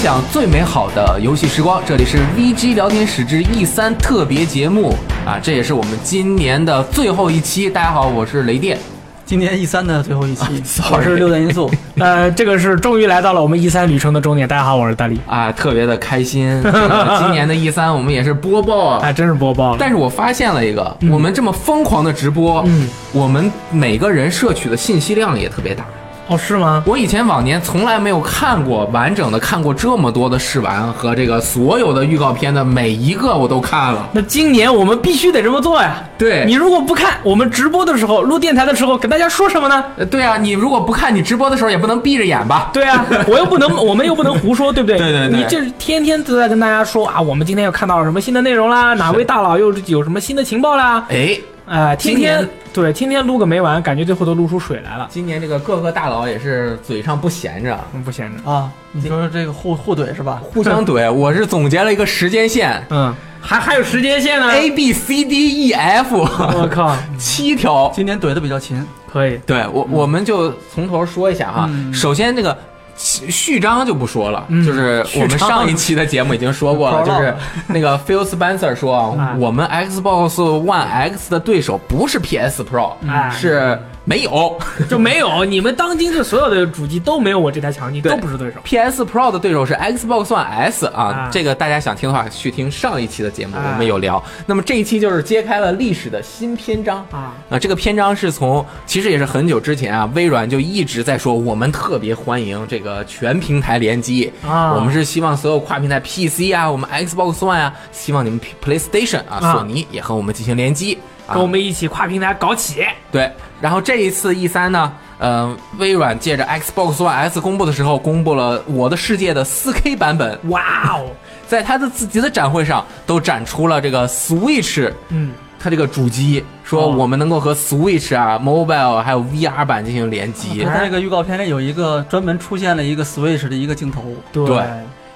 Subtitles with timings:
[0.00, 1.82] 分享最美好的游戏时光。
[1.84, 4.94] 这里是 VG 聊天室之 E 三特别节目
[5.26, 7.68] 啊，这也是我们今年的最后一期。
[7.68, 8.78] 大家好，我是雷电。
[9.26, 11.70] 今年 E 三的最后一期我是六段因素。
[11.98, 14.48] 呃，这个是终于来到了我们 E 三旅程的终点。
[14.48, 15.20] 大家好，我是大力。
[15.26, 16.48] 啊，特别的开心。
[16.62, 19.76] 这个 今年的 E 三我们也是播报啊，还，真是播报了。
[19.78, 25.84] 但是我发现了一个，我们这么疯狂的直播，嗯我们每个人摄取的信息量也特别大。
[26.30, 26.80] 哦，是吗？
[26.86, 34.08] 我以前往年从来没有看过完整的看过这么多的试玩和这个所有的预告片的每一个我都看了。
[34.12, 35.96] 那今年我们必须得这么做呀。
[36.16, 39.84] 对你如果不看，我们直播的时候录电台的时候跟大家说什么呢？
[39.96, 42.70] 呃对啊，你如果不看，你直播的时候也不能闭着眼吧？
[42.72, 44.98] 对啊， 我又不能，我们又不能胡说，对不对？
[45.02, 51.04] 对对对你这天天都在跟大家说啊，我们今天又看到了什么新的内容啦，哪位大佬又有什么新的情报啦？
[51.08, 51.36] 哎，
[51.70, 55.06] 哎、天今天对，天天撸个没完，感觉最后都撸出水来了。
[55.08, 58.50] 今年这个各个大佬也是嘴上不闲着，嗯，不闲着。
[58.50, 60.42] 啊，你说这个互互怼是吧？
[60.42, 61.10] 互相怼。
[61.10, 64.50] 我是总结了一个时间线嗯，还还有时间线呢。
[64.50, 67.88] ，A B C D E F 我靠， 七条。
[67.94, 69.38] 今年怼的比较勤，可以。
[69.46, 71.66] 对我，我们就从头说一下哈。
[71.68, 72.56] 嗯首先，这个
[73.02, 77.34] 序序章就不说了，嗯就是我们上一期的节目已经说过了， 就是
[77.66, 84.58] 那个 Phil Spencer 说我们 Xbox One X 的对手不是 PS Pro，哎是没有。
[84.88, 88.58] 就没有你们当今这所有的主机都没有我这台强劲，都不是对手。
[88.64, 94.22] PS Pro 的对手是 Xbox One S 啊啊，这个大家想听的话，去听上一期的节目，啊我们有聊。
[94.46, 104.32] 那么这一期就是揭开了历史的新篇章啊啊，这个篇章是从其实也是很久之前啊，微软就一直在说，我们特别欢迎这个全平台联机。
[104.46, 104.72] 啊。
[104.74, 109.52] 我们是希望所有跨平台 PC 啊，我们 Xbox One 啊，希望你们 PlayStation 啊，啊。
[109.52, 110.98] 索尼也和我们进行联机。
[111.26, 111.34] 啊。
[111.34, 112.84] 跟我们一起跨平台搞起。
[113.12, 113.30] 对，
[113.60, 121.10] 然后这一次 E 三呢，呃，微软借着 Xbox One S 公布的时候，公布了《我的世界》的 4K 版本，哇哦，
[121.46, 125.30] 在他的自己的展会上都展出了这个 Switch，嗯，
[125.62, 134.02] 它这个主机，说哦我们能够和 Switch 啊、Mobile 还有 VR 版进行联机，它这个预告片里有一个专门出现了一个 Switch 的一个镜头。
[134.32, 134.64] 对对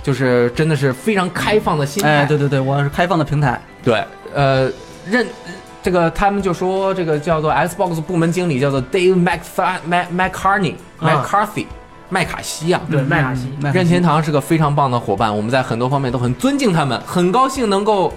[0.02, 2.08] 就是真的是非常开放的心态。
[2.10, 3.58] 哎，对对对，我是开放的平台。
[3.82, 4.04] 对，
[4.34, 4.70] 呃，
[5.08, 5.26] 任
[5.82, 9.40] 这个他们就说这个叫做 Xbox 部门经理叫做 Dave Mac
[9.86, 11.64] Mac McCartney 啊 McCarthy
[12.10, 12.82] 麦卡锡啊。
[12.90, 18.12] 对麦卡锡嗯麦卡锡任天堂是个非常棒的伙伴，我们在很多方面都很尊敬他们，很高兴能够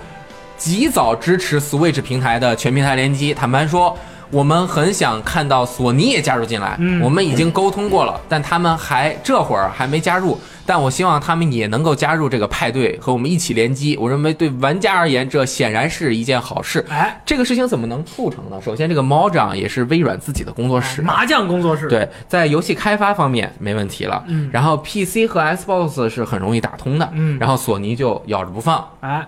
[0.57, 3.33] 及早支持 Switch 平台的全平台联机。
[3.33, 3.97] 坦白说，
[4.31, 10.37] 我们很想看到索尼也加入进来，嗯我们已经沟通过了，但他们还这会儿还没加入。
[10.65, 13.95] 但我希望他们也能够加入这个派对，和我们一起联机。
[13.95, 16.85] 我认为对玩家而言，这显然是一件好事。
[16.89, 18.59] 哎，这个事情怎么能促成呢？
[18.61, 24.21] 首先，这个猫掌也是微软自己的工作室，麻将工作室，，对，在游戏开发方面没问题了。
[24.27, 27.09] 嗯然后 PC 和 Xbox 是很容易打通的。
[27.13, 29.25] 嗯然后索尼就咬着不放哎，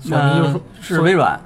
[0.00, 1.40] 索尼就说呃是微软，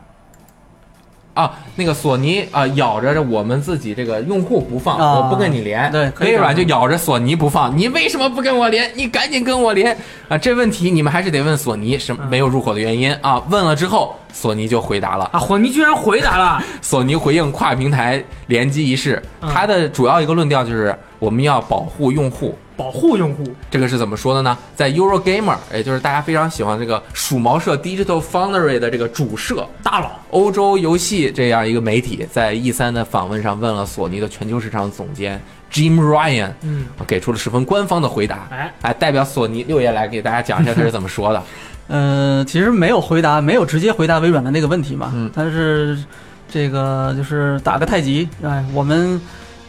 [1.34, 5.90] 啊，那个索尼啊、咬着我们自己这个用户不放，啊我不跟你连。
[5.90, 8.90] 对微软就咬着索尼不放，你为什么不跟我连？
[8.94, 9.96] 你赶紧跟我连
[10.28, 10.36] 啊！
[10.36, 13.42] 这问题你们还是得问索尼什么没有入口的原因啊？
[13.48, 15.24] 问了之后，索尼就回答了。
[15.32, 22.58] 啊，索尼居然回答了， 索尼回应跨平台联机一事，嗯它的主要一个论调就是我们要保护用户。
[22.80, 24.56] 保护用户，这个是怎么说的呢？
[24.74, 35.38] 在 Eurogamer，也就是大家非常喜欢这个鼠毛社 Digital Foundry 的这个主社大佬，欧洲游戏这样一个媒体，在 E 三的访问上问了索尼的全球市场总监
[35.70, 38.48] Jim Ryan，嗯，给出了十分官方的回答。
[38.50, 41.42] 哎，哎，代表索尼六爷来给大家讲一下他是怎么说的。
[41.88, 45.12] 嗯， 其实没有回答，没有直接回答微软的那个问题嘛。
[45.14, 46.02] 嗯但是
[46.48, 49.20] 这个就是打个太极，哎，我们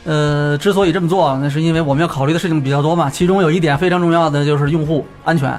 [0.03, 3.09] 呃之所以这么做，那是因为我们要考虑的事情比较多嘛。
[3.09, 5.51] 其中有一点非常重要的就是用户安全，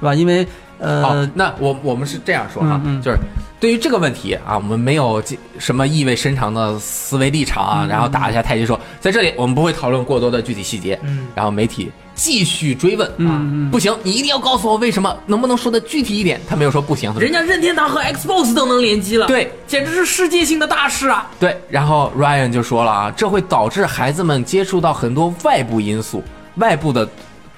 [0.00, 0.14] 对吧？
[0.14, 0.46] 因为
[0.80, 3.18] 呃，哦，那我我们是这样说哈，嗯嗯就是
[3.60, 10.98] 对于这个问题啊，我们没有这什么意味深长的思维立场啊，嗯然后打一下太极说，在这里我们不会讨论过多的具体细节。
[11.02, 13.40] 嗯，然后媒体继续追问啊，
[13.70, 16.40] 不行，你一定要告诉我为什么，能不能说的具体一点？
[16.48, 21.30] 他没有说不行，人家任天堂和 Xbox 都能联机了，，对简直是世界性的大事啊！
[21.38, 26.22] 对，然后 Ryan 就说了啊，这会导致孩子们接触到很多外部因素、
[26.56, 27.06] 外部的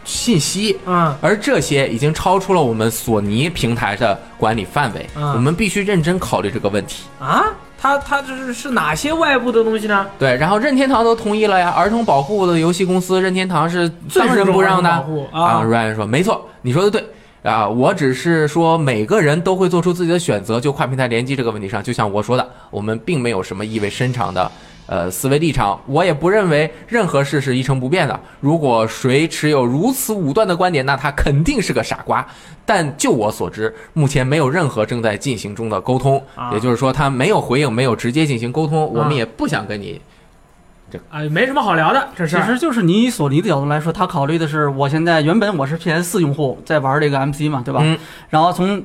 [0.04, 7.04] 信息，嗯，而这些已经超出了我们索尼平台的管理范围，嗯我们必须认真考虑这个问题。
[7.20, 7.44] 啊，
[7.78, 10.06] 他他这是是哪些外部的东西呢？
[10.19, 17.05] 对，然后任天堂都同意了呀，儿童保护的游戏公司任天堂是当仁不让的最注重儿童保护啊 Ryan 说，没错，你说的对。
[17.43, 24.48] 啊，我只是说每个人都会做出自己的选择，就跨平台联机这个问题上，就像我说的，我们并没有什么意味深长的
[24.87, 28.19] 呃思维立场，我也不认为任何事是一成不变的。
[28.40, 32.26] 如果谁持有如此武断的观点，那他肯定是个傻瓜。
[32.64, 40.00] 但就我所知，目前没有任何正在进行中的沟通，啊也就是说他没有回应，没有直接进行沟通，我们啊也不想跟你。
[40.90, 47.81] 这哎，没什么好聊的，这是其实就是你以索尼的角度来说，他考虑的是，我现在原本我是 PS 四用户，在玩这个 MC 嘛，对吧？
[47.82, 47.99] 嗯
[48.29, 48.82] 然后从，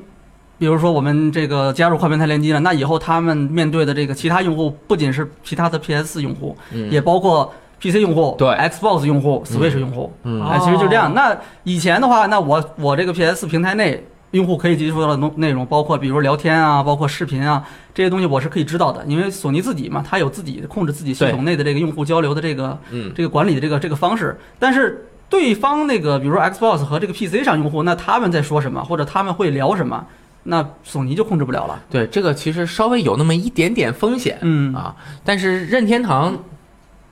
[0.58, 10.12] 比如说我们这个加入跨平台联机了，那以后他们面对的这个其他用户，不仅是其他的 PS 四用户，嗯，也包括 PC 用户、对 Xbox 用户、Switch 用户。
[10.24, 11.14] 嗯哦哎，其实就这样。
[11.14, 17.64] 那以前的话，那我我这个 PS 平台内用户可以接触到的内内容，包括比如聊天啊，包括视频啊
[17.94, 24.36] 这些东西，我是可以知道的，因为索尼自己嘛，它有自己控制自己系统内的这个用户交流的这个嗯这个管理的这个这个方式。
[24.58, 30.04] 但是对方那个，比如说 Xbox 和这个 PC 上用户，那他们在说什么，或者他们会聊什么，
[30.50, 31.78] 那索尼就控制不了了。
[31.90, 36.36] 对，这个其实稍微有那么一点点风险，嗯啊，但是任天堂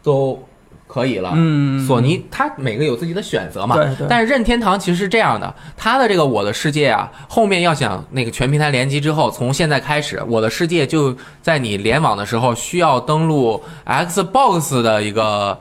[0.03, 0.43] 都
[0.87, 3.77] 可以了，嗯，索尼它每个有自己的选择嘛。
[3.77, 15.59] 对对但是任天堂其实是这样的，它的这个我的世界啊，后面要想那个全平台联机之后，从现在开始，我的世界就在你联网的时候需要登录 Xbox 的一个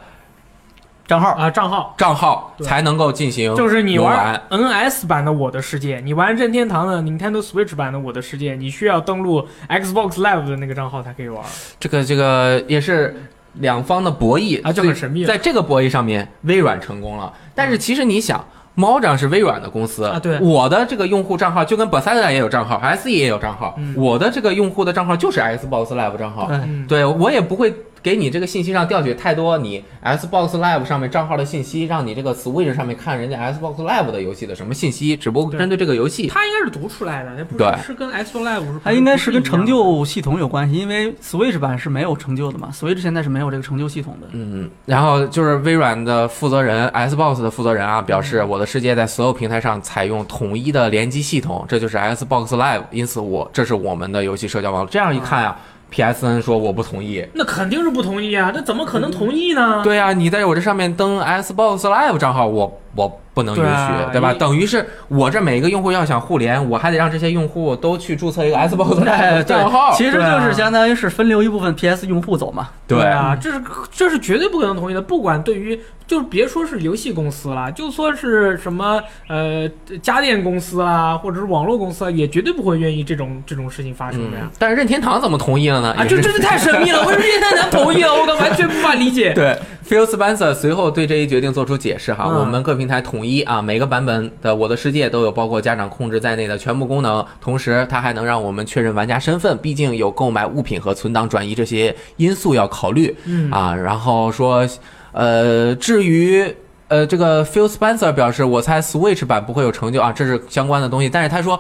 [1.08, 1.94] 账号啊账号。
[1.98, 11.44] 账号才能够进行就是你玩 NS 版的《我的世界》，你玩任天堂的 Nintendo Switch 版的《我的世界》，你需要登录 Xbox Live 的那个账号才可以玩。
[11.80, 13.16] 这个这个也是
[13.60, 17.32] 两方的博弈啊就很神秘在这个博弈上面，微软成功了。
[17.54, 18.44] 但是其实你想，
[18.74, 26.50] 猫掌是微软的公司啊对我的这个用户账号就跟 Bethesda 也有账号，SE 也有账号，嗯我的这个用户的账号就是 Xbox Live 账号。
[26.52, 27.74] 嗯，对我也不会
[28.06, 36.28] 给你这个信息上调取太多你 Xbox Live 上面账号的信息，让你这个 Switch 上面看人家 Xbox Live 的游戏的什么信息，只不过针对这个游戏。
[36.28, 39.66] 它应该是读出来的，那不是是跟 Xbox Live 是它应该是跟成。
[39.66, 44.28] 就系统有关系，因为 Switch 版是没有成就的嘛，Switch 现在是没有这个成就系统的。
[44.34, 54.88] 嗯，然后就是微软的负责人，Xbox 的负责人啊，表示我的世界在所有平台上采用统一的联机系统，这就是 Xbox Live，因此我这是我们的游戏社交网络。
[54.88, 55.60] 这样一看啊
[55.94, 57.26] ，PSN 说我不同意。
[57.34, 58.52] 那肯定是不同意啊！
[58.54, 59.82] 那怎么可能同意呢？
[59.84, 64.34] 对啊，你在我这上面登 Xbox Live 账号，我我不能允许，对啊对吧？
[64.34, 69.94] 等于是我这每个用户要想互联，我还得让这些用户都去注册一个 Xbox 哎 Live 账号。
[69.94, 72.70] 其实就是相当于是分流一部分 PS 用户走嘛。
[72.88, 73.62] 对啊，这是
[73.92, 75.02] 这是绝对不可能同意的。
[75.02, 79.68] 不管对于就是别说是游戏公司啦，就说是什么呃
[80.02, 85.94] 家电公司啦，或者是网络公司啊，也绝对不会愿意这种这种事情发生的呀嗯。，但是任天堂怎么同意了呢？
[85.98, 87.06] 啊，这真的太神秘了！
[87.06, 88.14] 为什么任天堂同意了？
[88.14, 89.34] 我可完全无法理解。
[89.36, 89.58] 对
[89.88, 103.76] ，Phil Spencer 随后对这一决定做出解释哈，嗯我们各平台统一啊，每个版本的《我的世界》都有包括家长控制在内的全部功能，同时它还能让我们确认玩家身份，毕竟有购买物品和存档转移这些因素要考虑嗯啊。
[103.76, 104.68] 然后说，
[105.16, 106.56] 呃，至于。
[106.88, 111.10] 呃，这个 Phil Spencer 表示，我猜 Switch 版不会有成就啊，这是相关的东西。
[111.10, 111.60] 但是他说，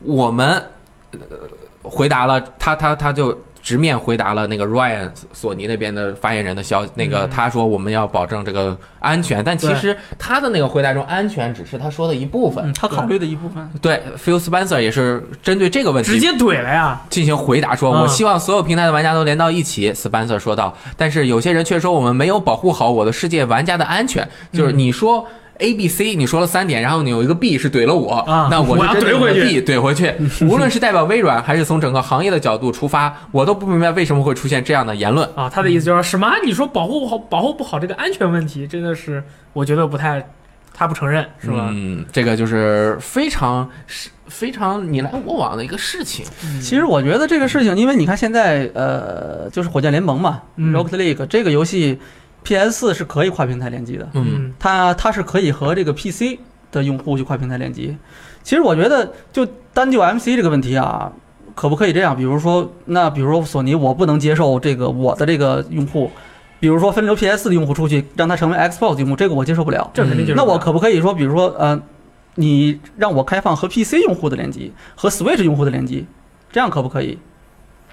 [0.00, 0.62] 我们
[1.12, 1.18] 呃
[1.82, 3.32] 回答了他，他他就
[3.68, 12.72] 直面回答了那个 Ryan 索尼那边的发言人的消那个嗯他说我们要保证这个安全，但其实他的那个回答中安全只是他说的一部分嗯，。
[12.72, 13.70] 他考虑的一部分。
[13.82, 16.98] 对，Phil Spencer 也是针对这个问题直接怼了呀！
[17.10, 19.92] 进行回答说，嗯我希望所有平台的玩家都连到一起。
[19.92, 25.26] Spencer 说道，但是有些人却说我们没有保护好我的世界玩家的安全，就是嗯你说。
[25.58, 30.44] A、B、C，你说了三点，然后你有一个 B 是怼了我，啊那我我要是针对你的怼回去 B 怼回去。
[30.46, 35.28] 无论是代表微软，还是从整个行业的角度出发，我都不明白为什么会出现这样的言论。
[35.34, 36.32] 啊，他的意思就是什么？
[36.44, 39.22] 你说保护不好，保护不好这个安全问题，真的是
[39.52, 40.24] 我觉得不太，
[40.72, 41.68] 他不承认是吧？
[41.70, 46.24] 嗯，这个就是非常是非常你来我往的一个事情。
[46.44, 51.98] 嗯其实我觉得这个事情，因为你看现在呃，就是火箭联盟嘛、嗯 r o c k e League 这个游戏
[52.48, 56.38] ，PS 四是可以跨平台联机的，嗯，它它是可以和这个 PC
[56.72, 57.94] 的用户去跨平台联机。
[58.42, 61.12] 其实我觉得，就单就 MC 这个问题啊，
[61.54, 62.16] 可不可以这样？
[62.16, 66.10] 比如说，那比如说索尼，我不能接受这个我的这个用户，
[66.58, 69.90] 比如说分流 PS 的用户出去，让他成为 Xbox 用户，这个我接受不了。
[69.92, 71.78] 这肯定就是那我可不可以说，比如说，呃，
[72.36, 76.06] 你让我开放和 PC 用户的联机和 Switch 用户的联机，
[76.50, 77.18] 这样可不可以？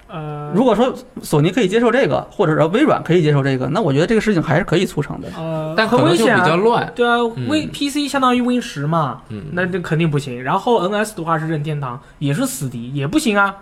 [0.08, 5.28] 呃，如果说索尼可以接受这个，或者说微软可以接受这个，那我觉得这个事情还是可以促成的。
[5.36, 6.92] 呃，但可能就比很危险比较乱。
[6.94, 10.42] 对啊嗯，Win PC 相当于 Win 十嘛，嗯，那这肯定不行。
[10.42, 13.54] 然后 NS 的话是任天堂，也是死敌，也不行啊。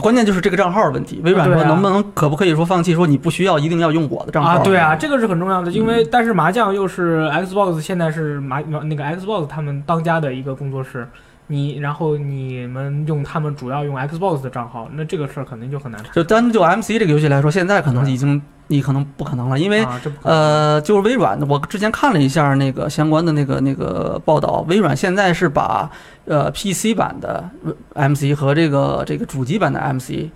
[0.00, 1.20] 关键就是这个账号的问题。
[1.22, 11.06] 微软说能不能可不可以说放弃，说你不需要一定要用我的账号啊，对啊，这个是很重要的，因嗯为但是麻将又是 Xbox 现在是麻那个 Xbox 他们当家的一个工作室，
[11.48, 16.12] 你然后你们用他们主要用 Xbox 的账号，那这个事儿肯定就很难谈。
[16.14, 19.84] 就单就 MC 这个游戏来说，现在可能已经你可能不可能了，因为
[20.22, 25.90] 呃，就是微软，我之前看了一下那个相关的那个那个报道，微软现在是把
[26.24, 27.50] 呃 PC 版的
[27.94, 30.30] MC 和这个这个主机版的 MC。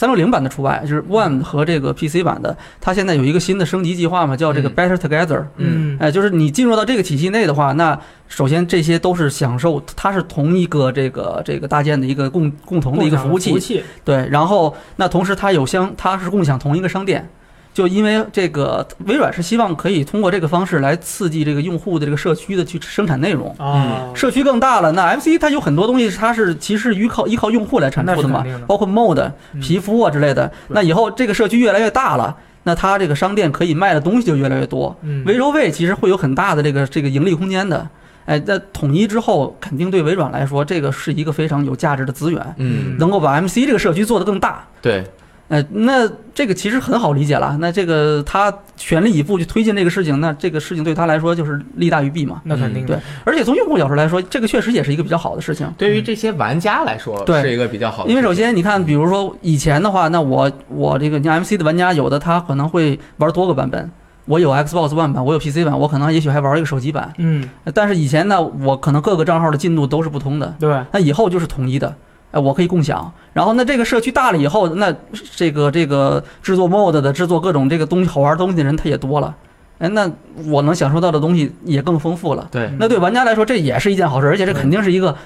[0.00, 4.74] 三六零版的除外，就是 One 和这个 PC 版的，它现在有一个新的升级计划嘛，叫这个嗯。
[4.74, 5.44] Better Together。
[5.58, 5.98] 嗯。
[6.00, 17.28] 哎，就是你进入到这个体系内的话，那首先这些都是享受，它是同一个这个这个搭建的一个共共同的一个服务器服务，器，对，然后那同时它有相，它是共享同一个商店，
[17.72, 23.54] 就因为这个微软是希望可以通过这个方式来刺激这个用户的这个社区的去生产内容。
[23.58, 29.20] 啊，社区更大了，那 MC 它有很多东西，它是其实依靠依靠用户来产出的嘛包括 mod、
[29.54, 30.50] 嗯皮肤啊之类的。
[30.68, 37.88] 那以后这个社区越来越大了，那它这个商店可以卖的东西就越来越多，嗯微收费其实会有很大的这个这个盈利空间的。
[38.26, 44.64] 哎，那统一之后，肯定对微软来说，这个是一个非常有价值的资源，嗯，能够把 MC 这个社区做得更大。
[44.80, 45.04] 对，
[45.50, 47.56] 呃，那这个其实很好理解了。
[47.60, 52.40] 那这个他全力以赴去推进这个事情，那这个事情对他来说就是利大于弊嘛。
[52.44, 55.68] 那肯定对，而且从用户角度来说，这个确实也是一个比较好的事情。
[55.76, 63.90] 对于这些玩家来说，对是一个比较好的，因为首，先你看，比如说以前的话，那我我这个你 MC 的玩家，有的他可能会玩多个版本。
[64.26, 67.12] 我有 Xbox One 版，我有 PC 版，我可能也许还玩一个手机版。
[67.18, 70.54] 嗯，但是以前呢，我可能各个账号的进度都是不同的。
[70.60, 71.92] 对，那以后就是统一的，
[72.30, 73.12] 哎，我可以共享。
[73.32, 74.94] 然后那这个社区大了以后，那
[75.34, 79.34] 这个这个制作 mod 的、制作各种这个东西好玩东西的人他也多了，
[79.78, 80.10] 哎，那
[80.46, 82.48] 我能享受到的东西也更丰富了。
[82.50, 85.16] 对，那对玩家来说，这也是一件好事，而且这肯定是一个。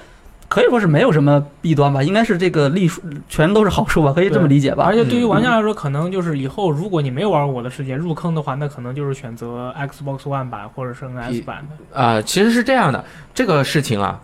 [0.47, 4.93] 可以说是没有什么弊端吧，应该是这个利数全都是好处吧，可以这么理解吧而？
[4.93, 11.99] 且对于嗯玩家来说，可能就是以后如果你没有玩过我的世界入坑的话，那可能就是选择 Xbox One 版或者是 NS 版的。
[11.99, 14.21] 呃，其实是这样的，这个事情啊，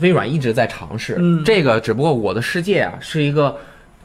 [0.00, 1.16] 微软一直在尝试。
[1.18, 3.56] 嗯这个只不过我的世界啊是一个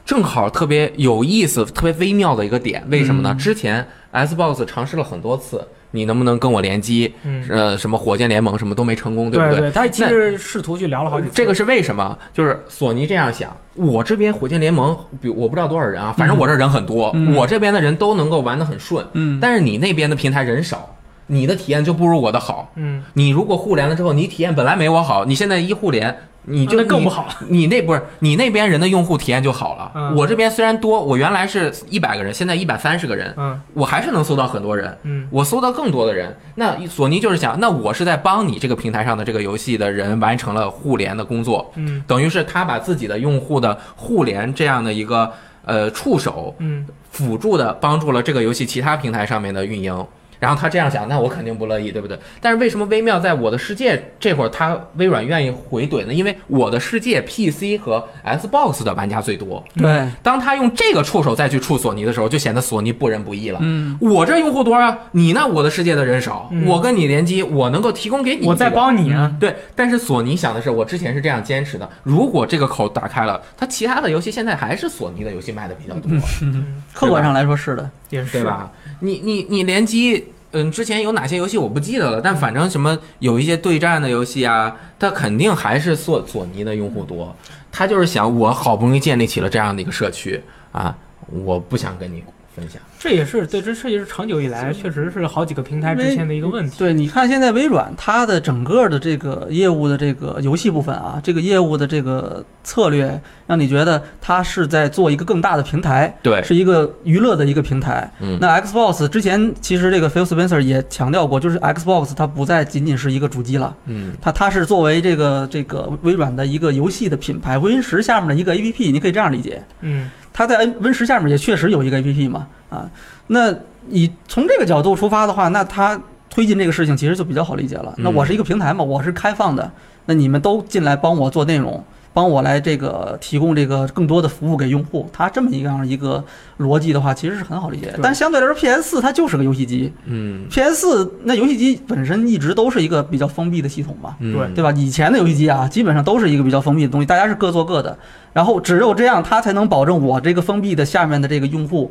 [0.04, 2.84] 正好特别有意思、特别微妙的一个点。
[2.88, 3.30] 为什么呢？
[3.32, 7.12] 嗯之前 Xbox 尝试了很多次，你能不能跟我联机？
[7.24, 11.32] 嗯，呃，什么火箭联盟什么都没成功，对不对对，他其实试图去聊了好几次。
[11.34, 12.16] 这个是为什么？
[12.32, 20.93] 就是索尼这样想，我这边火箭联盟，比我不知道多少人啊，反正我这人很多，嗯我这边的人都能够玩得很顺，嗯，但是你那边的平台人少，
[21.26, 22.70] 你的体验就不如我的好。
[22.76, 26.14] 嗯，你如果互联了之后，你体验本来没我好，你现在一互联，
[26.44, 27.26] 你就更不好。
[27.48, 29.90] 你那不是你那边人的用户体验就好了。
[29.94, 34.96] 嗯我这边虽然多，我原来是一百个人，现在一百三十个人，嗯我还是能搜到很多人。
[35.04, 45.32] 嗯我搜到更多的人，那索尼就是想，那我是在帮你这个平台上的这个游戏的人完成了互联的工作，嗯等于是他把自己的用户的互联这样的一个
[45.64, 50.06] 呃触手嗯，辅助的帮助了这个游戏其他平台上面的运营。
[50.44, 52.18] 然后他这样想，那我肯定不乐意，对不对？
[52.38, 56.12] 但是为什么微妙在我的世界这会儿，他微软愿意回怼呢？
[56.12, 59.64] 因为我的世界 PC 和 Xbox 的玩家最多。
[59.74, 63.58] 对，当他用这个触手再去触索尼的时候，就显得索尼不仁不义了。
[63.62, 68.74] 嗯，我这用户多啊，你那我的世界的人少，嗯我跟你联机，我能够提供给你、我在。
[68.74, 69.32] 帮你啊。
[69.38, 76.10] 对，但是索尼想的是，我之前是这样坚持的，如果这个口打开了，它其他的游戏现在还是索尼的游戏卖的比较多，
[76.42, 77.88] 嗯，客观上来说是的。
[78.10, 78.44] 也是对？
[78.44, 78.70] 吧？
[79.00, 80.24] 你你你联机，
[80.56, 87.34] 嗯，之前有哪些游戏我不记得了，但反正什么有一些对战的游戏啊，它肯定还是索索尼的用户多。
[87.72, 90.96] 他就是想，我好不容易建立起了这样的一个社区啊，
[91.28, 92.22] 我不想跟你
[92.54, 92.80] 分享。
[92.98, 96.78] 这也是对，这这也是长久以来确实是好几个平台之间的一个问题。
[96.78, 108.10] 对，你看现在微软它的整个的这个业务的这个游戏部分啊，这个业务的这个策略，让你觉得它是在做一个更大的平台，对，是一个娱乐的一个平台。
[108.20, 119.62] 嗯，那 Xbox 之前其实这个 Phil Spencer 也强调过，就是 Xbox 它不再仅仅是一个主机了，嗯它它是作为这个这个微软的一个游戏的品牌，Win 十下面的一个 APP，你可以这样理解。
[119.82, 122.90] 嗯它在 Win 十下面也确实有一个 APP 嘛，啊，
[123.28, 123.54] 那
[123.86, 125.98] 你从这个角度出发的话，那它
[126.28, 127.94] 推进这个事情其实就比较好理解了。
[127.98, 129.70] 那我是一个平台嘛，我是开放的，
[130.06, 131.82] 那你们都进来帮我做内容，
[132.14, 136.24] 帮我来这个提供这个更多的服务给用户，它这么一样一个
[136.60, 144.70] 逻辑的话，其实是很好理解但相对来说，PS 四它就是个游戏机嗯，PS 四那游戏机本身一直都是一个比较封闭的系统嘛，嗯，对对吧？
[144.76, 147.98] 以前的游戏机啊，基本上都是一个比较封闭的东西，大家是各做各的，
[148.32, 151.90] 然后只有这样，它才能保证我这个封闭的下面的这个用户，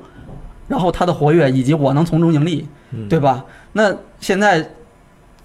[0.69, 3.43] 然后它的活跃，以及我能从中盈利，嗯对吧？
[3.73, 4.65] 那现在。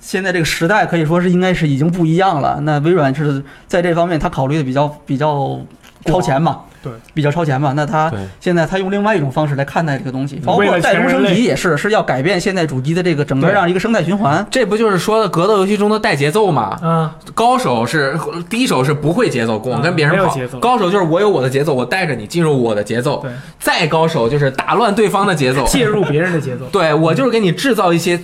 [0.01, 2.59] 现在这个时代可以说是应该是已经不一样了。
[2.63, 5.61] 那微软是在这方面，它考虑的比较比较
[6.05, 7.73] 超前嘛，对比较超前嘛。
[7.75, 14.47] 那他现在他用另外一种方式来看待这个东西，包括代工升级也是是要改变现在主机的这个整个对这样一个生态循环。
[14.51, 16.79] 这不就是说的格斗游戏中的带节奏嘛？
[16.83, 20.59] 嗯，高手是低手是不会节奏，光跟别人跑没有节奏。
[20.61, 23.21] 高手就是我有我的节奏，我带着你进入我的节奏。
[23.21, 25.67] 对，再高手就是打乱对方的节奏。
[25.67, 26.65] 介入别人的节奏。
[26.73, 28.19] 对我就是给你制造一些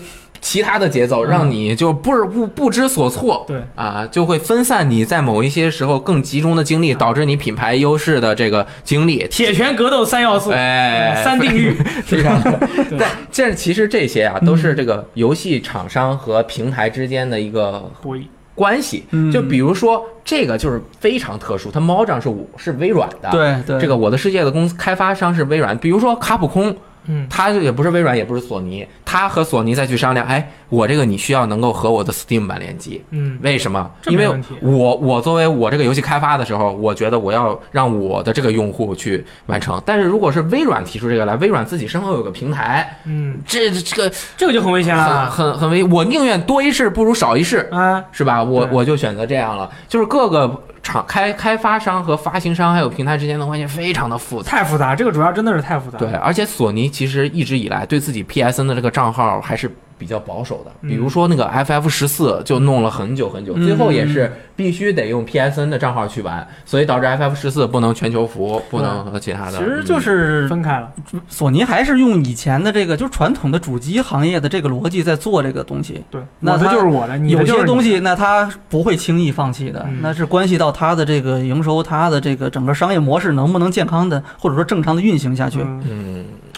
[0.44, 3.42] 其他的节奏，让你就不是不不知所措。
[3.48, 9.26] 对啊，就会分散你在某一些时候更集中的精力，导致你品牌优势的这个精力。
[9.30, 11.72] 铁拳格斗三要素，哎， 三定律，
[12.04, 12.38] 非常。
[12.90, 18.24] 对但这其实这些啊，都是这个游戏厂商和平台之间的一个博弈。
[18.54, 19.04] 关系。
[19.12, 25.76] 嗯就比如说这个就是非常特殊，它猫掌是我是微软的，，对对，这个我的世界的公司开发商是微软。
[25.78, 33.02] 比如说卡普空，嗯，它也不是微软，也不是索尼，他和索尼再去商量，哎，我这个你需要能够和我的 Steam 版联机。
[33.10, 33.90] 嗯，为什么？
[34.06, 34.28] 因为
[34.60, 39.80] 我我作为我这个游戏开发的时候，我觉得我要让我的这个用户去完成。
[39.84, 47.68] 但是如果是微软提出这个来，微软自己身后有个平台，嗯，这这个这个就很危险了很很危，我宁愿多一事不如少一事。
[47.70, 48.04] 啊！
[48.12, 48.42] 是吧？
[48.42, 54.50] 我我就选择这样了，就是各个厂开开发商和发行商还有平台之间的关系非常的复杂。
[54.50, 55.98] 太复杂，这个主要真的是太复杂。
[55.98, 59.74] 对，，而且索尼其实一直以来对自己 PSN 的这个账号还是
[60.04, 69.52] 比较保守的，嗯比如说那个 FF 十四就弄了很久很久，嗯最后也是必须得用 PSN 的账号去玩，所以导致 FF 十四不能全球服，不能和其他的。
[69.52, 70.92] 其实就嗯是分开了。
[71.26, 76.02] 索尼还是用以前的这个，就是传统的主机行业的这个逻辑在做这个东西。
[76.10, 85.60] 对，我的那它就是我的，你的有就是你些东西，那他不会轻易放弃的，嗯那是关系到他的这个营收，他的这个整个商业模式能不能健康的，或者说正常的运行下去。
[85.62, 86.13] 嗯嗯，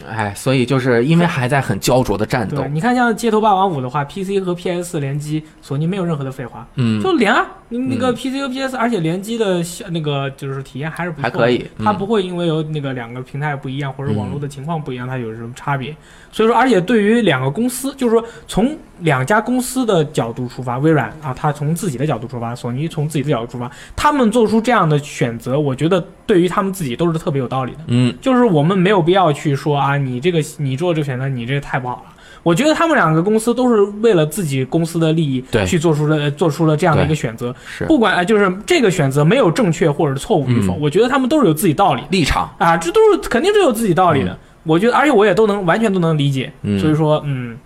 [0.06, 2.56] 哎，所以就是因为还在很焦灼的战斗。
[2.58, 8.14] 对，，你看像《街头霸王五》的话，PC 和 PS 联机，索尼没有任何的废话，嗯，就连啊，你那个嗯。
[8.14, 15.94] PC 和 PS，而且联机的效那个就是体验还是不错的，还可以它嗯不会因为有那个两个平台不一样或者网络的情况不一样，它有什么差别。
[16.32, 27.78] 所以说，而且对于两个公司，就是说从两家公司的角度出发，微软啊，它从自己的角度出发，索尼从自己的角度出发，他们做出这样的选择，我觉得对于他们自己都是特别有道理的。
[27.88, 28.14] 嗯。
[28.20, 32.12] 就是我们没有必要去说啊，你这个你做这个选择，你这个太不好了。
[32.42, 35.66] 我觉得他们两个公司都是为了自己公司的利益对。
[35.66, 37.84] 去做出了做出了这样的一个选择，是。
[37.86, 40.80] 不管啊，就是这个选择没有正确或者错误与否，嗯。
[40.80, 44.38] 我觉得他们都是有自己道理立场，啊，这都是肯定是有自己道理的。
[44.62, 46.78] 我觉得，而且我也都能完全都能理解，嗯。
[46.78, 47.56] 所以说，嗯，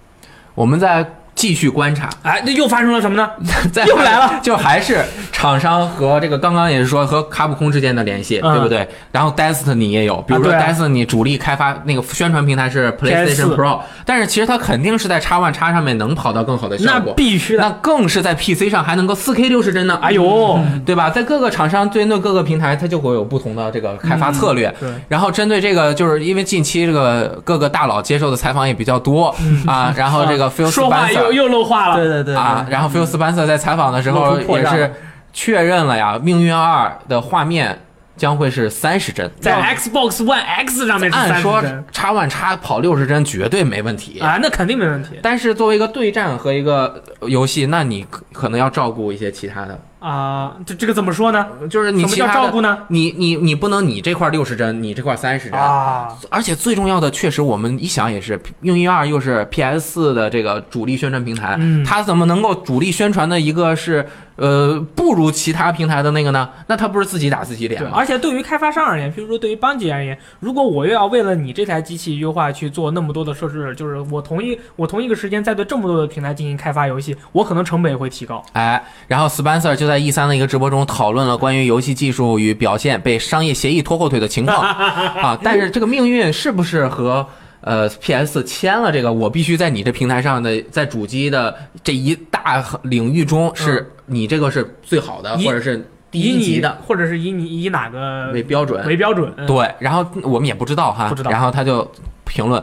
[0.55, 2.09] 我们在继续观察。
[2.23, 3.29] 哎，那又发生了什么呢？
[3.73, 8.87] 再又来了， 就还是厂商和这个刚刚也是说和卡普空之间的联系，嗯对不对？
[9.13, 17.63] 然后 Destiny 也有，比如说 Destiny 主力开发那个宣传平台是 PlayStation PS4 Pro，但是其实它肯定是在 X One X 上面能跑到更好的效那果，必须的。
[17.63, 19.99] 那更是在 PC 上还能够 4K 六十帧呢。
[20.03, 21.09] 哎呦，对吧？
[21.11, 24.73] 在各个厂商针对各个平台，它就会有不同的这个开发策略。
[24.79, 29.35] 对，然后针对这个，就是因为近期这个各个大佬接受的采访也比较多
[29.67, 31.97] 啊，然后这个 Phil Spencer 又又漏话了。
[31.97, 34.93] 对对对啊，然后 Phil Spencer 在采访的时候也是
[35.33, 37.79] 确认了呀，《命运二》的画面
[38.21, 44.21] 将会是三十帧，在 Xbox One X 上面是按说三十帧叉 One 叉跑六十帧绝对没问题。
[44.21, 50.53] 啊，那肯定没问题但是作为一个对战和一个游戏，那你可可能要照顾一些其他的，啊。
[50.67, 51.47] 这这个怎么说呢？
[51.71, 52.77] 就是你什么叫其他，照顾呢？
[52.89, 55.59] 你你你不能你这块六十帧，你这块三十帧。
[55.59, 64.07] 啊，而且最重要的，确实我们一想也是，《命运二》又是 PS 四的这个主力宣传平台，嗯它怎么能够主力宣传的一个是
[64.41, 66.49] 呃不如其他平台的那个呢？
[66.67, 67.91] 那他不是自己打自己脸，吗？
[67.95, 78.43] 而且对于开发商而言，譬如说对于邦吉而言，如果我又要为了你这台机器优化去做那么多的设置，就是我同一我同一个时间在对这么多的平台进行开发游戏，我可能成本也会提高。
[78.53, 84.59] 哎，然后 Spencer 就在 E 三的一个直播中讨论了关于游戏技术与表现被商业协议拖后腿的情况
[85.21, 85.39] 啊。
[85.43, 87.27] 但是这个命运是不是和
[87.61, 98.85] 呃 PS 签了这个，我必须在你这平台上的，在主机的这一大领域中，是你这个是最好的，以或者是第以你一级的或者是以你以哪个为标准。
[98.87, 99.33] 为标准？
[99.37, 101.89] 嗯，对，然后我们也不知道哈，不知道然后他就
[102.25, 102.63] 评论，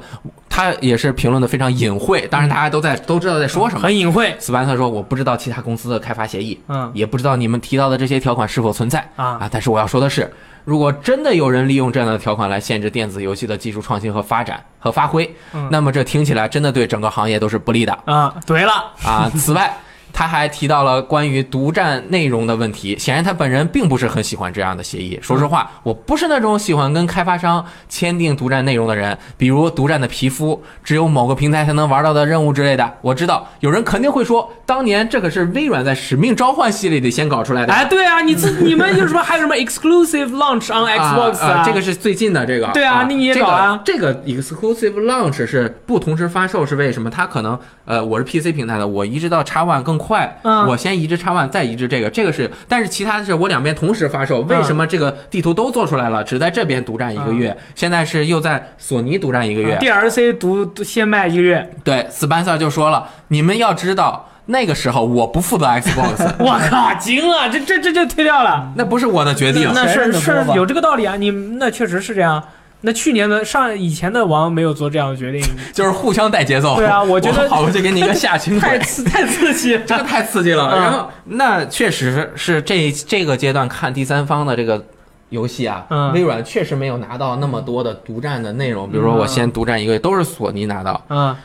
[0.50, 3.82] 他也是评论的非常隐晦，当然大家都在都知道在说什么。
[3.82, 4.36] 很隐晦。
[4.40, 9.50] 斯班特说：“我不知道其他公司的开发协议，嗯也不知道你们提到的这些条款是否存在啊啊。
[9.52, 10.32] 但是我要说的是，
[10.64, 18.72] 如果真的有人利用这样的条款来限制电子游戏的技术创新和发展和发挥，嗯那么这听起来真的对整个行业都是不利的啊，对了，
[19.04, 19.30] 啊。
[19.36, 19.74] 此外，
[20.12, 25.20] 他还提到了关于独占内容的问题，显然他本人并不是很喜欢这样的协议。
[25.22, 32.91] 说实话，我不是那种喜欢跟开发商签订独占内容的人，比如独占的皮肤，只有某个平台才能玩到的任务之类的。
[33.02, 37.74] 我知道有人肯定会说，当年这可是微软在《使命召唤》系列里先搞出来的。
[37.74, 42.67] 哎，对啊，你自你们就是说还有什么 exclusive launch on Xbox 啊这个是最近的这个。
[42.74, 47.10] 对啊那你也这个搞啊这个 exclusive launch 是不同时发售，是为什么？
[47.10, 64.30] 它可能呃，我是 PC 平台的，我移植到 X One 更快，嗯我先移植 X One 再移植这个，这个是，但是其他的是我两边同时发售，为什么这个地图都做出来了，只在这边独占一个月，现在是又在索尼独占一个月？DLC 独独先卖一个月，对，Spencer 就说了，你们要知道。
[64.50, 68.72] 那个时候我不负责 Xbox， 我靠，惊了，这这这就推掉了。
[68.78, 69.70] 那不是我的决定。
[69.76, 72.42] 那是是有这个道理啊，你那确实是这样。
[72.82, 75.42] 那去年的上以前的王没有做这样的决定，
[75.74, 76.76] 就是互相带节奏。
[76.76, 79.80] 对啊 我觉得跑过去给你一个下 轻腿，太刺太刺激。
[79.86, 80.70] 这个太刺激了。
[80.74, 84.84] 嗯然后那确实是这这个阶段看第三方的这个
[85.30, 88.90] 游戏啊，嗯微软确实没有拿到那么多的独占的内容。
[88.90, 91.02] 比如说我先独占一个月，都是索尼拿到。
[91.10, 91.36] 嗯，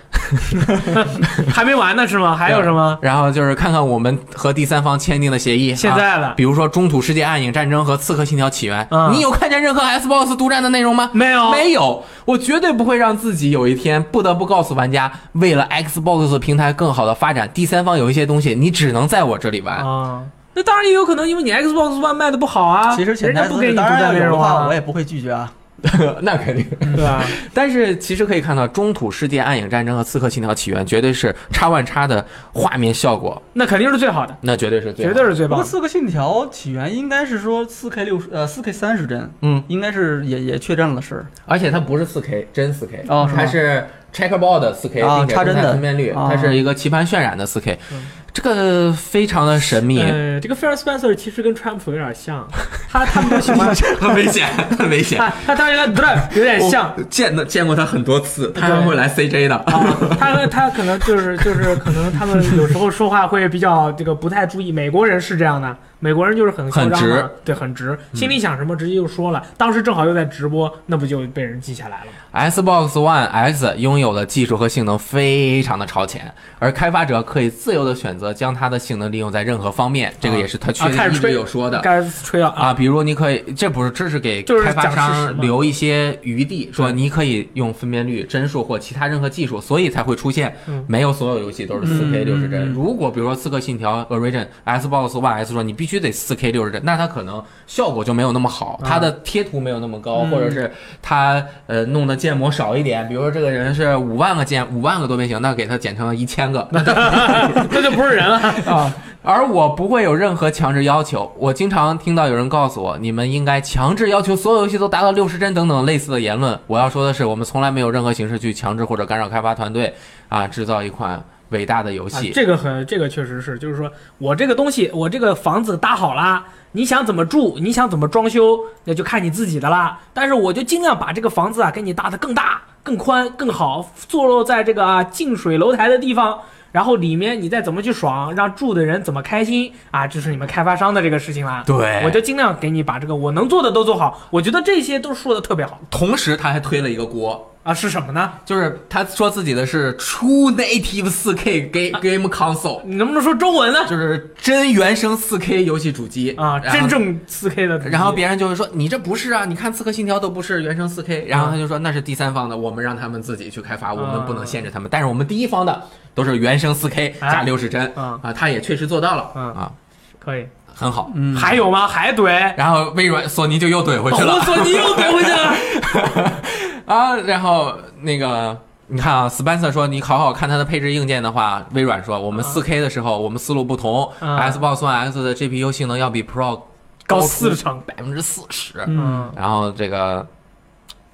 [1.52, 2.34] 还没完呢是吗？
[2.38, 2.96] 还有什么？
[3.02, 5.72] 然后就是看看我们和第三方签订的协议。
[5.72, 11.10] 啊现在的比如说《中土世界：暗影战争》和《刺客信条：起源》嗯你有看见任何 Xbox 独占的内容吗？
[11.12, 19.76] 没有没有，我绝对不会让自己有一天不得不告诉玩家，为了 Xbox 平台更好的发展，第三方有一些东西你只能在我这里玩。
[19.78, 20.22] 啊，
[20.54, 25.52] 那当然也有可能，因为你 Xbox One 卖的不好啊，其实潜人家台词当不给你独占然有的话，内容啊我，也不会拒绝啊。
[26.22, 26.64] 那肯定。
[26.94, 27.24] 对吧？
[27.52, 35.64] 但是其实可以看到，《中土世界：暗影战争》和《刺客信条：起源》绝对是叉 One 叉的画面效果，那肯定是最好的，那绝对是最绝对是最棒不过《。
[35.66, 43.84] 刺客信条：起源》应该是说4 K 六十呃4 K 三十帧，嗯，应该是也也确认了是而且它不是 4K 真 4K，哦是吗它是
[44.14, 52.48] checkerboard 4K，、啊并且动态插帧的分辨率，啊它是一个棋盘渲染的 4K，、嗯这个非常的神秘，呃，这个菲尔斯 Spencer 其实跟川普有点像，
[52.88, 55.18] 他他们都喜欢， 很危险，很危险。
[55.18, 56.94] 他他他原来对有点像。
[57.10, 59.56] 见的见过他很多次，他还会来 CJ 的。
[59.56, 69.42] 啊，他他可能就是就是可能他们有时候说话会比较这个不太注意，美国人是这样的，美国人就是很嚣张很直，对，很直，心里想什么直接就说了。
[69.58, 72.12] 当时正好又在直播，那不就被人记下来了吗？
[72.32, 81.78] Xbox One X 拥有的技术和性能非常的超前，而开发者可以自由的选择将它的性能利用在任何方面，这个也是他确实有说的。
[81.80, 82.68] 该吹了啊！
[82.68, 92.72] 啊，比如你可以，这不是，这是给开发商留一些余地，说你可以用分辨率、帧数或其他任何技术，所以才会出现嗯没有所有游戏都是4 K 嗯六十帧。
[92.72, 94.46] 如果比如说《刺客信条：Origin》
[94.80, 103.06] Xbox One S 说你必须得4 K 六十帧，那它可能效果就没有那么好，啊它的贴图没有那么高，嗯或者是它呃弄的建模少一点。
[103.08, 106.80] 比如说这个人是五万个建五万个多边形，那给他剪成了一千个，那
[107.68, 108.38] 那就不是人了
[108.72, 108.94] 啊！
[109.24, 111.30] 而我不会有任何强制要求。
[111.36, 116.56] 我经常听到有人告诉我，你们应该强制要求所有游戏都达到六十帧等等类似的言论。
[116.68, 119.92] 我要说的是，我们从来没有任何形式去强制或者干扰开发团队
[120.28, 122.30] 啊制造一款伟大的游啊戏。
[122.34, 129.98] 这个很，这个确实是，就是说我这个东西，我这个房子搭好啦，你想怎么住，你想怎么装修，那就看你自己的啦。
[130.14, 136.38] 但是我就尽量把这个房子啊，给你搭得更大、更宽、更好，坐落在这个啊近水楼台的地方。
[136.72, 141.62] 然后里面你再怎么去爽，让住的人怎么开心啊，这是你们开发商的这个事情啦。
[141.66, 144.22] 对我就尽量给你把这个我能做的都做好。
[144.30, 148.32] 我觉得这些都说的特别好同时，他还推了一个锅，啊，是什么呢？
[148.44, 153.86] 就是他说自己的是 True Native 4K Game Game Console，你能不能说中文呢？
[153.88, 157.78] 就是真原生 4K 游戏主机啊，真正四 K 的。
[157.88, 164.88] 然后别人就会说你这不是啊，你看《刺客信条》都不是原生 4K，然后他就说那是第三方的，我们让他们自己去开发，我们不能限制他们。
[164.90, 165.82] 但是我们第一方的
[166.14, 169.70] 都是原生 4K 加哎六十帧嗯啊，他也确实做到了嗯啊，
[170.18, 170.44] 可以，
[170.74, 171.12] 很好。
[171.14, 171.86] 嗯，还有吗？
[171.86, 172.52] 还怼？
[172.56, 176.32] 然后微软、索尼就又怼回去了我索尼又怼回去了。
[176.86, 178.56] 啊，然后那个。
[178.88, 186.60] 你看啊，Spencer 说你好好看它的配置硬件的话，微软说我们 4K 的时候我们思路不同嗯，Xbox One X 的 GPU 性能要比 Pro
[187.06, 188.84] 高出四成百分之四十。
[188.86, 190.26] 嗯，然后这个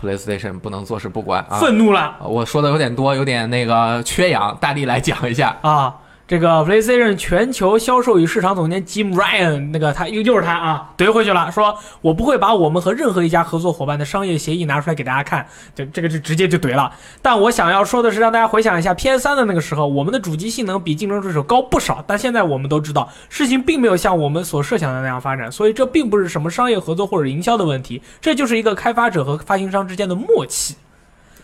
[0.02, 1.61] PlayStation 不能坐视不管啊！
[1.61, 5.57] 愤怒了啊我说的有点多，有点那个缺氧，大力来讲一下。
[5.61, 5.94] 啊！
[6.28, 16.92] 这个 PlayStation 全球销售与市场总监 Jim Ryan，那个他又又是他啊，怼回去了，说我不会把我们和任何一家合作伙伴的商业协议拿出来给大家看，就这个就直接就怼了。
[17.22, 30.74] 但我想要说的是，让大家回想一下 PS 3的那个时候，我们的主机性能比竞争对手高不少，但现在我们都知道，事情并没有像我们所设想的那样发展，所以这并不是什么商业合作或者营销的问题，这就是一个开发者和发行商之间的默契。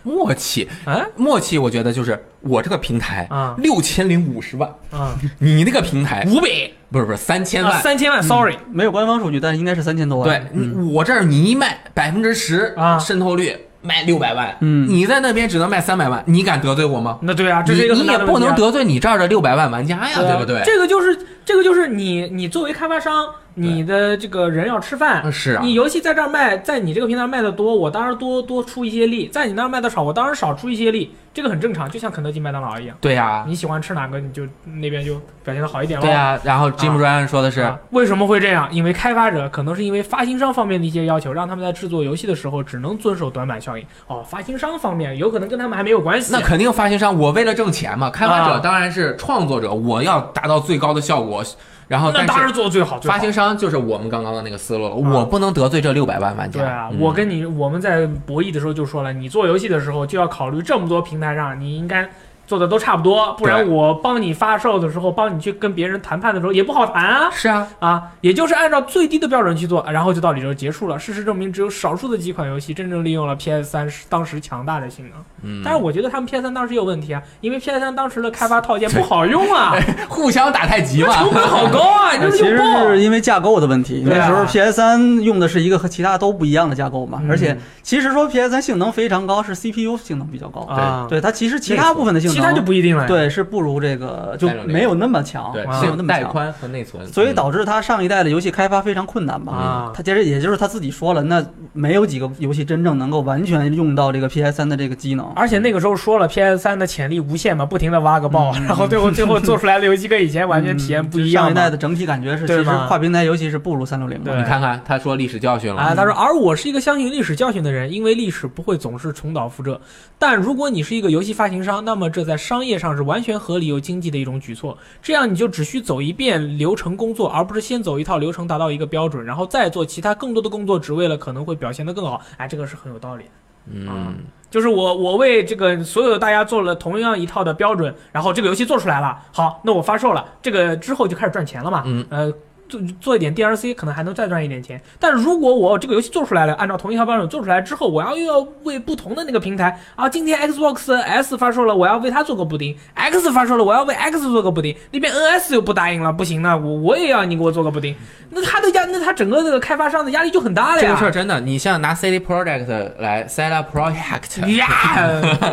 [0.04, 1.04] 默契，啊？
[1.16, 3.56] 默契，我觉得就是我这个平台啊。
[3.58, 6.48] 六千零五十万，啊，你那个平台五百？
[6.92, 10.28] 不是不是三千啊万，三千万，sorry，没有官方数据，但是应该是三千多万。
[10.28, 12.96] 对，你我这儿你一卖百分之十啊。
[12.96, 14.88] 渗透率卖六百万，嗯。
[14.88, 17.18] 你在那边只能卖三百万，你敢得罪我吗？
[17.22, 20.62] 那对啊，这你是一个很你也不能得罪你这儿的六百万玩家呀，对不对？
[20.64, 25.32] 这个就是这个就是你你作为开发商，你的这个人要吃饭。
[25.32, 31.14] 是啊，你游戏在这儿卖，在你这个平台卖的多，我当然多多出一些力；在你那儿卖的少，我当然少出一些力。
[31.32, 32.96] 这个很正常，就像肯德基、麦当劳一样。
[33.00, 34.44] 对呀，你喜欢吃哪个，你就
[34.80, 36.06] 那边就表现的好一点喽。
[36.06, 36.38] 对呀。
[36.44, 38.68] 然后 Jim Ryan 说的是啊，为什么会这样？
[38.72, 43.84] 因为开发者可能是因为发行商方面的一些要求，让他们在制作游戏的时候只能遵守短板效应。
[44.06, 46.32] 哦，发行商方面有可能跟他们还没有关系。
[46.32, 51.42] 那肯定发行商，我为了挣钱嘛，开发者啊当然是创作者，我要达到最高的效果。
[51.88, 52.98] 然后，但那当然是做的最好。
[53.00, 56.60] 发行商就是我们刚刚的那个思路了，我不能得罪这六百万玩家。
[56.60, 62.08] 对啊，嗯我跟你我们在博弈的时候就说了，你做游戏的时候就要考虑这么多平台上，你应该
[62.46, 68.02] 做的都差不多，不然我帮你发售的时候，帮你去跟别人谈判的时候也不好谈啊是啊，啊！
[68.20, 70.98] 也就是按照最低的标准去做，然后就到里头结束了。
[70.98, 75.18] 事实证明，只有少数的几款游戏真正利用了 PS 三当时强大的性能。
[75.42, 79.74] 嗯，但是我觉得他们 PS 三当时有问题啊，因为 PS 三当时的开发套件不好用啊，
[80.08, 81.14] 互相打太极嘛。
[81.14, 82.88] 成本好高啊，其实这是用爆。
[82.88, 93.06] 是因为架构的问题，啊那时候 PS 三用的是一个和其他都不一样的架构嘛，嗯而且其实说 PS 三性能非常高，是 CPU 性能比较高，啊，对它其实其他部分的性能，其他就不一定了。
[93.06, 96.22] 对是不如这个就没有那么强，没有那么强。
[96.22, 99.52] 带宽和内存，所以导致他上一代的游戏开发非常困难吧？
[99.52, 105.24] 啊他其实也就是他自己说了，那没有几个游戏真正能够完全用到这个 PS 三的这个机能。
[105.34, 111.44] 而且那个时候说了，PS 三的潜力无限嘛，不停的挖个爆，嗯然后最后最后做出来的游戏跟以前完全体验不一样。
[111.44, 114.32] 上一代的整体感觉是，其实跨平台游戏是不如三六零的。
[114.32, 119.80] 对你看看他说历史教训了，啊，他说，而我是一个相信历史教训的人，因为历史不会总是重蹈覆辙。
[120.18, 124.76] 但如果你是一个游戏发行商，那么这在商业上是完全合理又经济的一种举措。
[125.02, 132.20] 这样你就只需走一遍流程工作，而不是先走一套流程达到一个标准，然后再做其他更多的工作，只为了可能会表现得更好。
[132.36, 133.30] 哎，这个是很有道理的。
[133.70, 134.16] 嗯，
[134.50, 142.32] 就是我我为这个所有大家做了同样一套的标准，然后这个游戏做出来了，好，那我发售了，这个之后就开始赚钱了嘛，嗯，呃。
[142.80, 154.74] 做做一点 DLC 可能还能再赚一点钱，但如果我这个游戏做出来了，按照同一套标准做出来之后，我要又要为不同的那个平台啊，今天 Xbox S 发售了，我要为它做个补丁；X 发售了，我要为 X 做个补丁。
[154.90, 157.94] 那边 NS 又不答应了，不行那我我也要你给我做个补丁。
[158.30, 160.92] 那他的压，那他整个这个开发商的压力就很大了呀这。
[160.92, 164.68] 个事儿真的，你像拿 CD Project 来 CD Project 呀，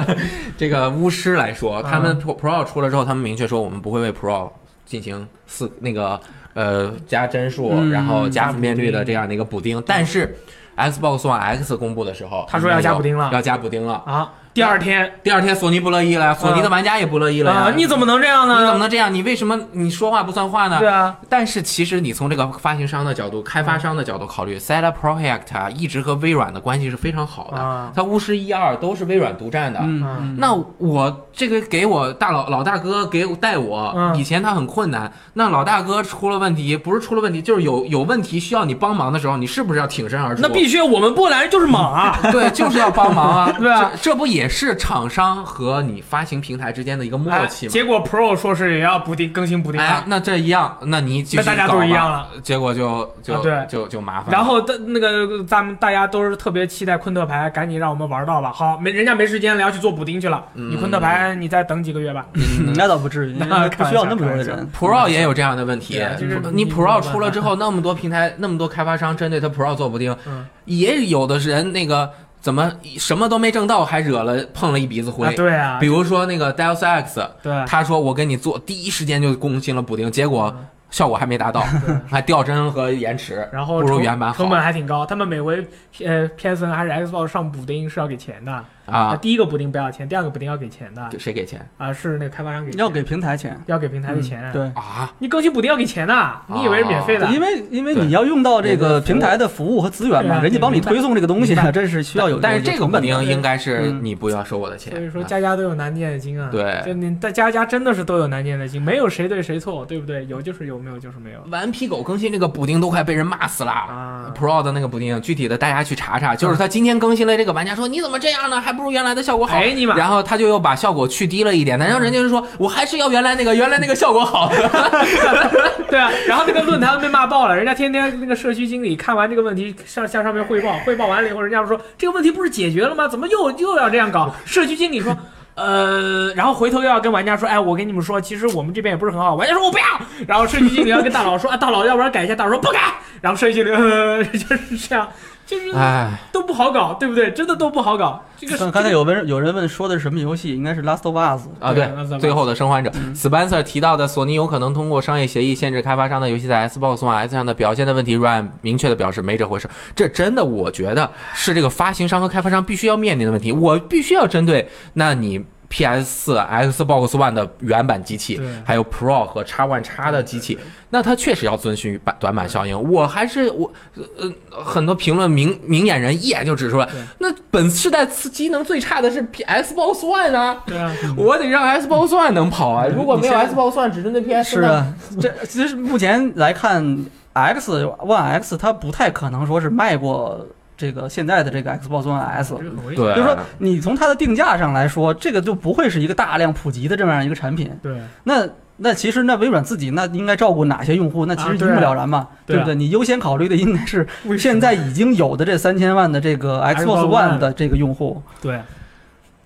[0.57, 4.49] 这个巫师来说，他们 Pro 出了之后，他们明确说我们不会为 Pro
[4.85, 6.19] 进行四那个
[6.53, 9.81] 呃加帧数，嗯然后加分辨率的这样的一个补丁。
[9.85, 10.35] 但是
[10.75, 14.01] Xbox One X 公布的时候，他说要加补丁了要加补丁了。
[14.05, 18.59] 啊，第二天第二天索尼不乐意了，索尼的玩家也不乐意了呀啊，你怎么能这样呢？
[18.59, 19.13] 你怎么能这样？
[19.13, 20.77] 你为什么你说话不算话呢？
[20.79, 27.57] 对啊，但是其实你从这个发行商的角度、开发商的角度考虑 Projekt 啊，一直和微软的关系是非常好的。
[27.57, 29.79] 啊它巫师一二都是微软独占的。
[29.81, 40.41] 嗯那我这个给我大老老大哥给我带我，嗯以前他很困难，那老大哥出了问题，不是出了问题，就是有有问题需要你帮忙的时候，你是不是要挺身而出？
[40.41, 42.19] 那必须，我们波兰人就是猛啊！
[42.33, 47.69] 对，就是要帮忙啊， 对啊这这不也是厂商和你发行平台之间的一个默契嘛？
[47.69, 54.31] 哎结果 Pro 说是也要补丁更新补丁哎啊，，那这一样，那你继续那大家都一样了，结果就就、啊对就就麻烦。
[54.31, 58.51] 然后的那个咱们大家都是特别期待昆特牌，赶紧让我们玩到吧。
[58.51, 60.43] 好，没人家没时间了，要去做补丁去了。
[60.55, 62.25] 嗯你昆特牌，你再等几个月吧。
[62.33, 64.67] 嗯那倒不至于， 那不需要那么多的人。
[64.77, 72.09] Pro 也有这样的问题就是，你你 Pro 出了之后，那么多平台、那么多开发商针对它 Pro 做补丁，嗯也有的人那个
[72.41, 75.27] 怎么什么都没挣到，还惹了碰了一鼻子灰。
[75.27, 75.77] 啊，对啊。
[75.79, 80.53] 比，如说那个 Deus Ex，对，他说我给你做，第一时间就更新了补丁，结果
[80.89, 81.63] 效果还没达到，
[82.09, 84.37] 还掉帧和延迟，然后不如原版好。
[84.37, 85.05] 成本还挺高。
[85.05, 85.65] 他们每回
[86.03, 88.51] 呃 PSN 还是 Xbox 上补丁是要给钱的。
[88.80, 89.15] 那啊。
[89.21, 94.41] 第一个补丁不要钱，第二个补丁要给钱的谁给钱啊，是那个开发商给要给平台钱，要给平台的钱。
[94.51, 94.61] 嗯，对。
[94.75, 95.11] 啊？
[95.19, 97.27] 你更新补丁要给钱的，你以为是免费的？
[97.27, 102.39] 因为因为你要用到这个平台的服务和资源嘛，人家帮你推送这个东西，这是需要有。
[102.39, 104.91] 但是这个补丁应该是嗯你不要收我的钱。
[104.93, 106.49] 所以说，啊家家都有难念的经啊。
[106.51, 110.25] 对就你大家家真的是都有难念的经，没有谁对谁错，对不对？
[110.25, 113.71] 有就是有，没有就是没有顽皮狗更新这个补丁都快被人骂死了。
[113.71, 114.33] 啊。
[114.35, 118.59] Pro 的那个补丁，具体的大家去查查，就是他今天更新了这个，玩家说你怎么这样呢？
[118.59, 119.55] 还还不如原来的效果好。
[119.55, 119.95] 哎你妈！
[119.95, 124.51] 然后他就又把效果去低了一点，然后人家就说我还是要原来那个，原来那个效果好。
[125.87, 133.07] 对啊，然后那个论坛被骂爆了，人家天天那个社区经理看完这个问题上向上面汇报，汇报完了以后，人家说这个问题不是解决了吗？
[133.07, 134.33] 怎么又又要这样搞？
[134.45, 135.15] 社区经理说。
[135.53, 139.35] 呃，然后回头又要跟玩家说，哎，我跟你们说，其实我们这边也不是很好。
[139.35, 139.83] 玩家说我不要，
[140.25, 142.79] 然后社区经理要跟大佬说，啊，大佬要不然改一下，大佬说不改，
[143.19, 145.07] 然后社区经理、呃、 就是这样，
[145.45, 147.31] 就是哎，都不好搞，对不对？
[147.31, 148.23] 真的都不好搞。
[148.37, 150.55] 这个刚刚才有问有人问说的是什么游戏？
[150.55, 151.47] 应该是 Last of Us。
[151.59, 159.69] 啊，对最后的生还者嗯，Spencer 提到的索尼有可能通过商业协议限制开发商的游戏在 Xbox One S 上的表现的问题，Ryan 明确的表示没这回事。
[159.95, 163.51] 这真的，我觉得是这个发行商和开发商必须要面临的问题。
[163.51, 172.79] 我必须要针对，那你 PS 四、Xbox One 的原版机器，还有 Pro 和 X One X 的机器，那它确实要遵循版短板效应。
[172.91, 180.61] 我还是我呃很多评论明明眼人一眼就指出来，那本世代次机能最差的是 P Xbox One 啊。
[180.65, 182.85] 对啊，我得让 Xbox One 能跑啊！
[182.87, 190.45] 如果没有 Xbox One，只针对 PS 那是啊，这其实目前来看，X One X 它不太可能说是卖过
[190.81, 192.55] 这个现在的这个 Xbox One S。
[192.95, 197.71] 对，就是说，你从它的定价上来说，这个就不会是一个大量普及的这么样一个产品。
[197.83, 201.27] 对那那其实那微软自己那应该照顾哪些用户？
[201.27, 202.73] 那其实一目了然嘛，对啊不对？
[202.73, 204.07] 你优先考虑的应该是
[204.39, 208.23] 现在已经有的这三千万的这个 Xbox One 的这个用户。
[208.41, 208.59] 对。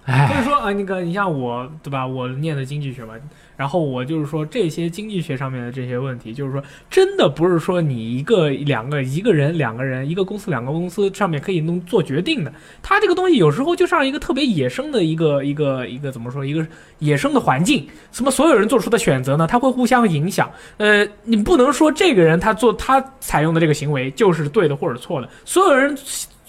[0.06, 2.06] 所哎，以说啊，那个你像我对吧？
[2.06, 3.16] 我念的经济学嘛，
[3.58, 12.54] 然后我就是说这些经济学上面的这些问题，就是说真的不是说你一个两个一个人两个人一个公司两个公司上面可以弄做决定的。
[12.82, 16.66] 它这个东西有时候就像一个特别野生的一个一个一个怎么说一个
[17.00, 19.48] 野生的环境，什么所有人做出的选择呢？
[19.48, 20.52] 它会互相影响。
[20.78, 25.98] 呃，你不能说这个人他做他采用的这个行为就是对的或者错的，所有人。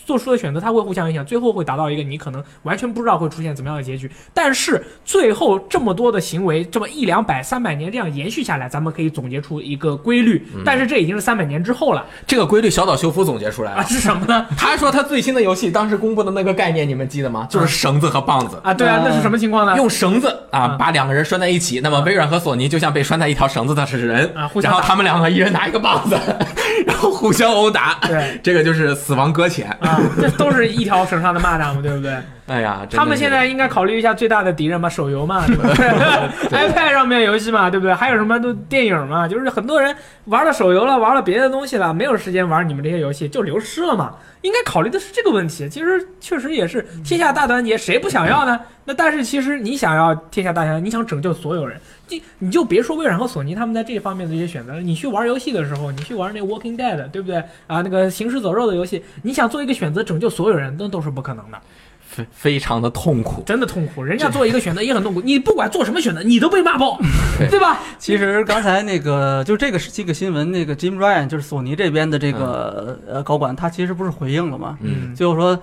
[0.06, 4.10] 做出的选择，它会互相影响，最后会达到一个你可能完全不知道会出现怎么样的结局。
[4.32, 10.46] 但是最后这么多的行为，这么一两百、三百年这样延续下来，咱们可以总结出一个规律。
[10.64, 13.84] 但是这已经是三百年之后了这个规律小岛秀夫总结出来啊，了。
[13.84, 14.46] 是什么呢？
[14.56, 17.46] 他说他最新的游戏当时公布的那个概念，你们记得吗？
[17.50, 18.60] 就是绳子和棒子。
[18.62, 19.74] 啊，对啊，那是什么情况呢？
[19.76, 26.16] 用绳子啊嗯把两个人拴在一起，那么微软和索尼就像被拴在一条绳子的是人啊互相然后他们两个一人拿一个棒子，
[26.86, 29.66] 然后互相殴打，对这个就是死亡搁浅。
[29.80, 32.16] 啊，这都是一条绳上的蚂蚱嘛，对不对？
[32.46, 35.62] 哎呀，他们现在应该考虑一下最大的敌人嘛，手游嘛，对不
[36.48, 37.92] 对？iPad 上面游戏嘛，对不对？
[37.92, 39.94] 还有什么都电影嘛，就是很多人
[40.26, 44.14] 玩了手游了，玩了别的东西了，没有时间玩你们这些游戏，就流失了嘛。
[44.42, 45.68] 应该考虑的是这个问题。
[45.68, 48.60] 其实确实也是天下大团结，谁不想要呢？
[48.84, 51.76] 那但是其实你想要天下大团结，你想拯救所有人，
[52.08, 54.80] 你你就别说微软和索尼他们在这方面的一些选择了。
[54.80, 57.82] 你去玩游戏的时候，你去玩那个 Walking Dead，对不对啊？
[57.82, 61.58] 那个行尸走肉的游戏，你想做一个选择拯救所有人，那都是不可能的。
[62.06, 63.42] 非非常的痛苦。
[63.44, 64.02] 真的痛苦。
[64.02, 66.98] 人家做一个选择也很痛苦，你不管做什么选择，你都被骂爆，
[67.38, 67.80] 对对吧？
[67.98, 74.78] 其实刚才那个就这个这个新闻，那个 Jim Ryan 就是索尼这边的这个呃高管，他其实不是回应了吗？
[74.80, 75.58] 嗯，就是说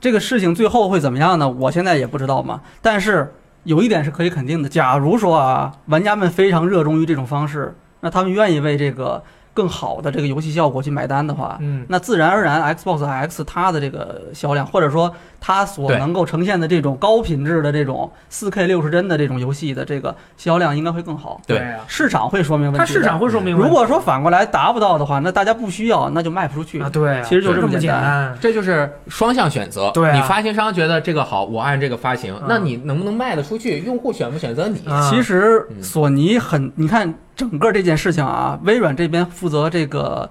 [0.00, 1.48] 这个事情最后会怎么样呢？
[1.48, 2.60] 我现在也不知道嘛。
[2.80, 3.32] 但是
[3.64, 21.40] 有一点是可以肯定的，假如说啊，玩家们非常热衷于这种方式，那他们愿意为这个更好的这个游戏效果去买单的话，嗯，那自然而然 Xbox X 它的这个销量，或者说它所能够呈现的这种高品质的这种 4K 六十帧的这种游戏的这个销量应该会更好。
[21.46, 22.78] 对啊，市场会说明问题。
[22.78, 23.68] 它市场会说明问题。
[23.68, 26.80] 如果说反过来达不到的话，那大家不需要，那就卖不出去。
[26.80, 28.38] 啊，对啊，其实就这么简单单。
[28.40, 29.90] 这就是双向选择。
[29.92, 33.80] 对啊你发行商觉得这个好，我按这个发行，嗯那你能不能卖得出去？
[33.80, 34.80] 用户选不选择你？
[34.88, 37.12] 啊其实嗯索尼很，你看
[37.48, 40.28] 整个这件事情啊，微软这边负责这个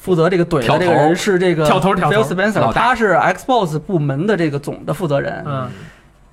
[0.00, 5.42] 负责这个怼的这个人是这个 Phil Spencer，他是 Xbox 部门的这个总的负责人。
[5.44, 5.68] 嗯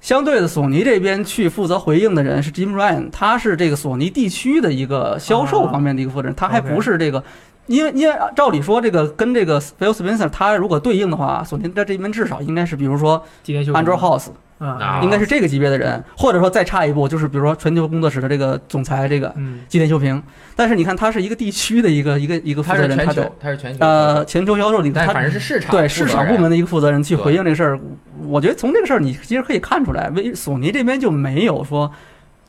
[0.02, 7.24] 相对的，索尼这边去负责回应的人是 Jim Ryan，他是这个索尼地区的一个销售方面的一个负责人，他还不是这个。
[7.68, 14.28] 因为因为照理说，这个跟这个 Phil Spencer 他如果对应的话，索尼在这边至少应该是，比如说今天休 Andrew House，
[14.68, 19.60] 啊，应该是这个级别的人，或者说再差一步，就是比如说全球工作室的这个总裁这个嗯。
[19.68, 20.22] 吉田修平。
[20.56, 27.80] 但是你看，他是一个地区的一个一个一个负责人，他的是全球，他是全球，呃全球销售里，他反正是市场对市场部门的一个负责人去回应这个事儿。
[28.26, 31.92] 我觉得从这个事儿，你其实可以看出来，为索尼这边就没有说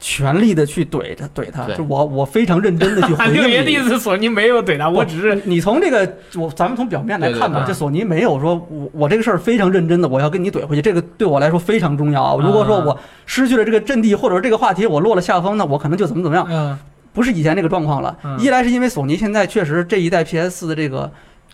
[0.00, 3.78] 全力的去怼他怼他，就我我非常认真的去 回六爷的意。
[3.78, 12.36] 思，索尼没有怼他，我只是你从这个，我咱们从表面来看吧，这索尼没有说我我这个事儿非常认真的，我要跟你怼回去，这个对我来说非常重要啊。
[12.42, 16.46] 如果说我失去了这个阵地，或者说这个话题我落了下风，那我可能就怎么怎么样。
[16.50, 16.78] 嗯
[17.14, 18.16] 不是以前那个状况了。
[18.24, 21.08] 嗯一来是因为索尼现在确实这一代 PS 四的这个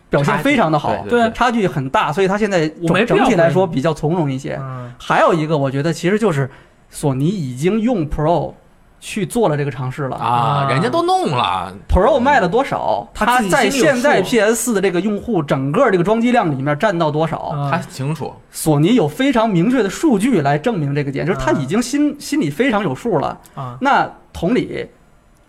[0.08, 4.58] 表现非常的好，对对差距很大，所以它现在整整体来说比较从容一些。
[4.58, 6.50] 嗯还有一个，我觉得其实就是
[6.90, 8.52] 索尼已经用 Pro
[8.98, 10.16] 去做了这个尝试了。
[10.16, 13.08] 啊，人家都弄了，Pro 卖了多少？
[13.14, 17.38] 它他在现在 PS 四的这个用户整个这个装机量里面占到多少？
[17.38, 23.40] 啊他清楚，索尼有非常明确的数据来证明这个点，就是他啊已经心心里非常有数了。
[23.54, 24.86] 啊，那同理，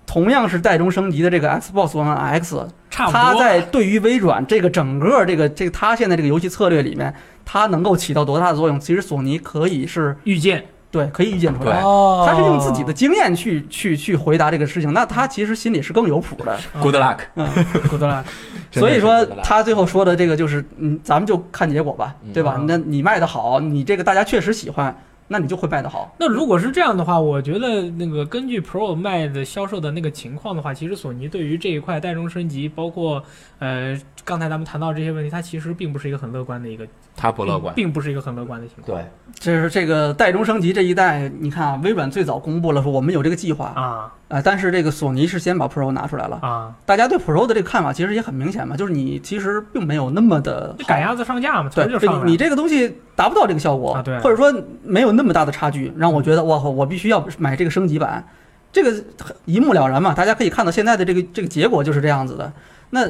[0.06, 3.20] 同样是代中升级的这个 Xbox One X，差不多。
[3.20, 7.14] 它在对于微软这个整个这个这个它现在这个游戏策略里面，
[7.44, 8.80] 它能够起到多大的作用？
[8.80, 11.80] 其实索尼可以是预见，对可以预见出来。
[11.82, 16.60] 哦他是用自己的经验去去去回答这个事情，那他其实心里是更有谱的。
[16.82, 18.24] Good luck，good luck，
[18.70, 22.56] 真的是所以说他最后说的这个就是，嗯，咱们就看结果吧，对吧？
[22.58, 24.96] 嗯那你卖的好，你这个大家确实喜欢，
[25.28, 26.14] 那你就会卖得好。
[26.20, 33.24] 那如果是这样的话，我觉得那个根据 Pro 卖的销售的那个情况的话，其实索尼对于这一块代中升级，包括
[33.60, 38.98] 呃刚才咱们谈到这些问题，它其实并不是一个很乐观的一个，它不乐观，并并不是一个很乐观的情况。
[38.98, 46.40] 对，就是这个代中升级这一代，你看啊，微软最早公布了说我们有这个计划啊、啊但是这个索尼是先把 Pro 拿出来了。
[46.42, 52.26] 啊，大家对 Pro 的这个看法其实也很明显嘛，就是你其实并没有那么的赶鸭子上架嘛，对，就上来了。
[52.26, 54.54] 你这个东西达不到这个效果，啊对或者说
[54.84, 58.26] 没有那么大的差距，让我觉得哇，我必须要买这个升级版，
[58.72, 59.04] 这个
[59.46, 60.14] 一目了然嘛。
[60.14, 62.54] 大家可以看到现在的这个这个结果就是这样子的。
[62.92, 63.10] 那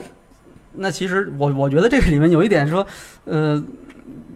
[0.74, 2.86] 那其实我我觉得这个里面有一点说，
[3.26, 3.64] 呃，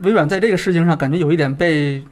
[0.01, 2.03] 微软在这个事情上感觉有一点被。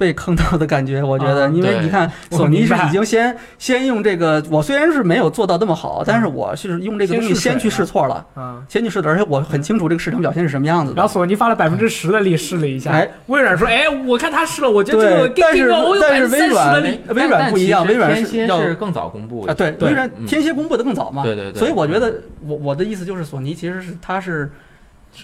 [0.00, 8.64] 被坑到的感觉， 我觉得，因为你看，索尼是已经先先用这个，我虽然是没有做到那么好，但是我是用这个东西先去试错了，嗯。
[8.66, 10.96] 先去试的，而且我很清楚这个市场表现是什么样子的。
[10.96, 13.06] 然后索尼发了百分之十的力试了一下，哎。
[13.26, 15.68] 微软说：“哎，我看他试了，我觉得这个，但是
[16.00, 16.82] 但是微软。
[17.14, 20.24] 微软不一样，微软天蝎是要更早公布啊，对，微软嗯。
[20.26, 21.58] 天蝎公布的更早嘛，对对对。
[21.58, 22.14] 所以我觉得
[22.46, 24.50] 我我的意思就是，索尼其实是它是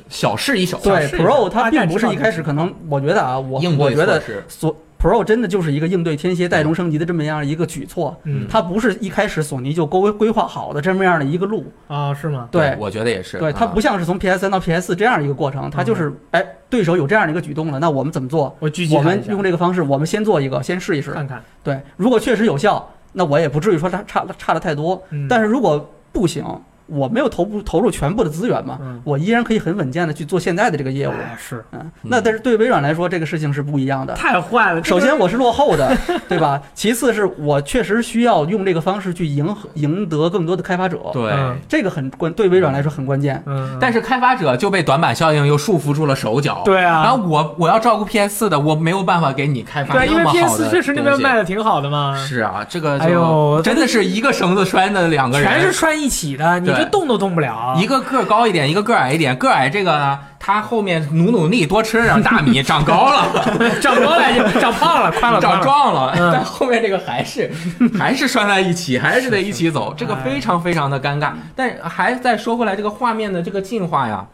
[0.08, 12.48] 小试一手，对 Pro，它并不是一开始可能，我觉得啊，我应我觉得措施索 Pro 真的就是一个应对天蝎代中升级的这么样一个举措，嗯它不是一开始索尼就规规划好的这么样的一个路，啊，是吗？
[12.50, 12.74] 对。
[12.78, 18.56] 我觉得也是，对，它啊不像是从 PS 三到 PS 四这样一个过程，它就是哎，对手有这样的一个举动了，那我们怎么做？
[18.58, 21.12] 我我们用这个方式，我们先做一个，先试一试。
[21.12, 21.42] 看看。
[21.62, 25.00] 对，如果确实有效，那我也不至于说它差差的太多。
[25.10, 26.42] 嗯但是如果不行，
[26.86, 31.12] 我没有投不投入全部的资源嘛，嗯我依然可以很稳健的去做现在的这个业务。
[31.12, 34.14] 哎是嗯，那但是对微软来说，这个事情是不一样的。
[34.14, 34.82] 太坏了。
[34.84, 35.96] 首先我是落后的，
[36.28, 36.60] 对吧？
[36.74, 41.30] 其次是我确实需要用这个方式去赢赢得更多的开发者，对。
[41.32, 43.42] 嗯这个很关，对微软来说很关键。
[43.46, 46.62] 嗯，但是开发者就被短板效应又束缚住了手脚。
[46.64, 57.74] 对啊然后我我要照顾 PS 的，我没有办法给你开发对，因为 PS 的确实那边卖的挺好的嘛，是啊，这个就哎呦真的是一个绳子拴的两个人，全是拴一起的，你对这动都动不了。
[57.78, 59.36] 一个个高一点，一个个矮一点。
[59.36, 63.28] 个矮这个呢，他后面努努力，多吃点大米，长高了，
[63.80, 65.60] 长高了就 长胖了，宽了，长。
[65.62, 66.14] 壮了。
[66.16, 67.50] 嗯但后面这个还是
[67.98, 71.32] 还是拴在一起，还是得一起走，这个非常非常的尴尬。
[71.54, 74.26] 但还再说回来，这个画面的这个进化呀。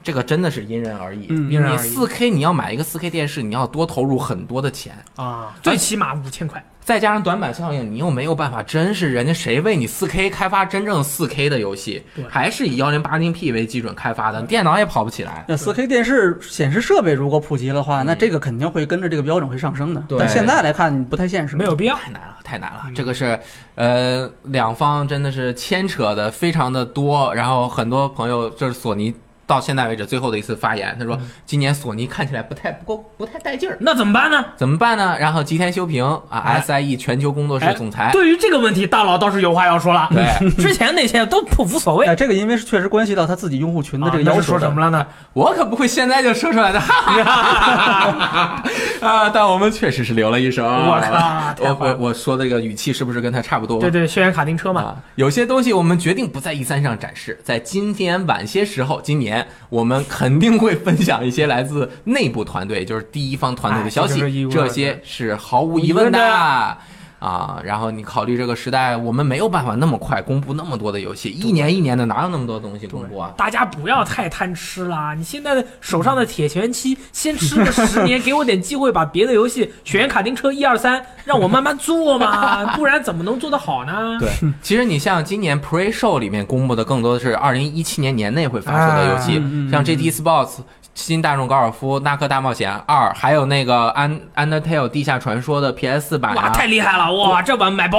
[0.00, 6.64] 这个真的是因人而异，嗯你因人而异四 K 你要买一个四 K 电视，你要多投入很多的钱，啊，最起码五千块。
[6.88, 15.44] 再加上短板效应，你又没有办法，真是人家谁为你四 K 开发真正四 K 的游戏，还是以幺零八零 P 为基准开发的，电脑也跑不起来。
[15.46, 20.02] 那四 K 电视显示设备如果普及的话，那这个肯定会跟着这个标准会上升的。
[20.08, 21.94] 对但现在来看不太现实，没有必要。
[21.96, 22.94] 太难了，太难了嗯。
[22.94, 23.38] 这个是，
[23.74, 29.14] 呃，两方真的是牵扯的非常的多，然后很多朋友就是索尼
[29.48, 34.44] 到现在为止最后的一次发言，他说嗯今年索尼看起来不太不够不太带劲儿，那怎么办呢？
[34.56, 35.16] 怎么办呢？
[35.18, 40.08] 然后吉田修平啊哎，SIE 全球工作室总裁，对于这个问题，大佬倒是有话要说了。
[40.14, 42.06] 对之前那些都不无所谓。
[42.06, 45.06] 哎，这个因为是确实关系到他自己用户群的这个要求的说什么了呢？
[45.32, 46.94] 我可不会现在就说出来的，哈
[47.24, 48.62] 哈哈哈
[49.00, 49.30] 啊！
[49.30, 50.64] 但我们确实是留了一手。
[50.66, 53.80] 我靠太我坏了我我说的这个语气是不是跟他差不多？
[53.80, 59.37] 对对，轩辕卡丁车嘛，啊，有些东西我们决定不在 E 三上展示，在今天晚些时候，今年
[59.68, 66.78] 我们肯定会分享一些来自内部团队，就是第一方团队的消息，这些是毫无疑问的。
[67.18, 73.32] 啊，然后你考虑这个时代，我们没有办法那么快公布那么多的游戏，一年一年的哪有那么多东西公布啊？
[73.36, 75.14] 大家不要太贪吃啦！
[75.14, 84.16] 你现在的手上的铁拳七，先吃个十年，给我点机会把别的游戏《雪原卡丁车》一二三，让我慢慢做嘛， 不然怎么能做得好呢？
[84.20, 84.30] 对，
[84.62, 90.58] 其实你像今年 Pre Show 里面公布的更多的是二零一七年年内会发售的游戏，像 GT Sports、
[90.98, 97.12] 新大众高尔夫、纳克大冒险二，还有那个安安特泰尔地下传说的 PS 4版哇，太厉害了！
[97.12, 97.98] 哇，这版买包，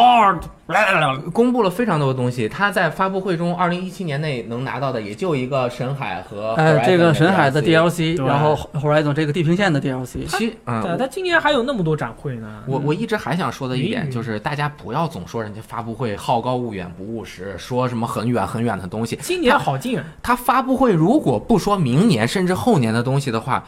[1.33, 2.47] 公布了非常多的东西。
[2.47, 8.23] 他在发布会中，二零一七年内能拿到的也就一个神海和呃，这个神海的 DLC。
[8.25, 12.63] 然后 Horizon 这个地平线的 DLC，其对，嗯，他今年还有那么多展会呢。
[12.67, 19.17] 我我一直还想说的一点嗯就是，大家不要总说人家发布会好高骛远不务实，说什么很远很远的东西。
[19.21, 23.63] 今年好近啊，他发布会如果不说明年甚至后年的东西的话，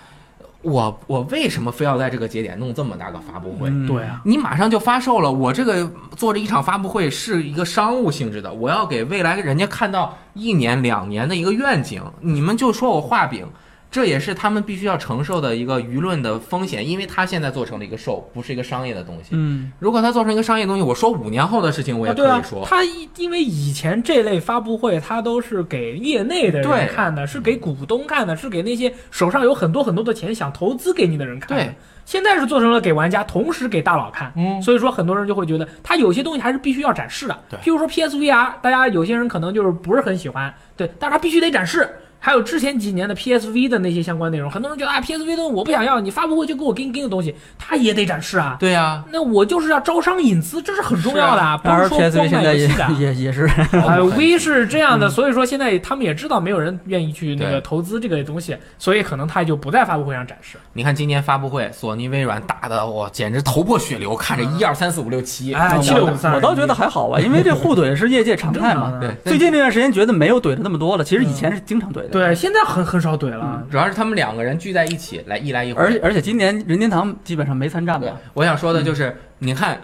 [0.62, 3.70] 我我为什么非要在这个节点弄这么大个发布会？
[3.70, 13.48] 嗯对啊，你马上就发售了，我这个做这一场发布会是一个商务性质的，我要给未来人家看到一年两年的一个愿景，你们就说我画饼，
[13.92, 19.32] 这也是他们必须要承受的一个舆论的风险，因为他现在做成了一个 show，不是一个商业的东西。
[19.32, 22.86] 嗯，如果他做成一个商业东西，我说五年后的事情我也可以说。，他
[23.18, 31.62] 因为以前这类发布会，他都是给业内的人看的，是给股东看的，是给那些手上有很多很多的钱想投资给你的人看的。
[31.66, 31.76] 对，
[32.06, 34.32] 现在是做成了给玩家，同时给大佬看。
[34.38, 37.38] 嗯，所以说，很多人就会觉得，他有些东西还是必须要展示的。
[37.50, 41.90] 对譬如说 PSVR，大家有些人可能就是不是很喜欢，对，但是他必须得展示。
[42.24, 48.56] 还有之前几年的 PSV 的那些相关内容，很多人觉得啊，PSV 的我不想要，你发布会就给我跟跟的东西，他也得展示啊。
[48.60, 52.92] 对呀、那我就是要招商引资，这是很重要的，啊，不是说光现在也卖游戏的。
[53.00, 53.46] 也也是，
[53.76, 60.60] 啊，V 是这样的，所以说现在他们也知道没有人愿意去那个投资这个东西，所以可能他就不在发布会上展示。
[60.74, 68.94] 你看今年发布会，索尼、微软打的我简直头破血流，看着一二三四五六七，哎我七六五三我倒觉得还好吧，因为这互怼是业界常态嘛。
[69.02, 72.11] 对，最近这段时间觉得没有怼的那么多了，其实以前是经常怼的。
[72.12, 73.66] 对，现在很很少怼了。
[73.72, 79.80] 主要是他们两个人聚在一起来一来一回，而且而且今年任天堂基本上没参战对吧？，我想说的就是，你看，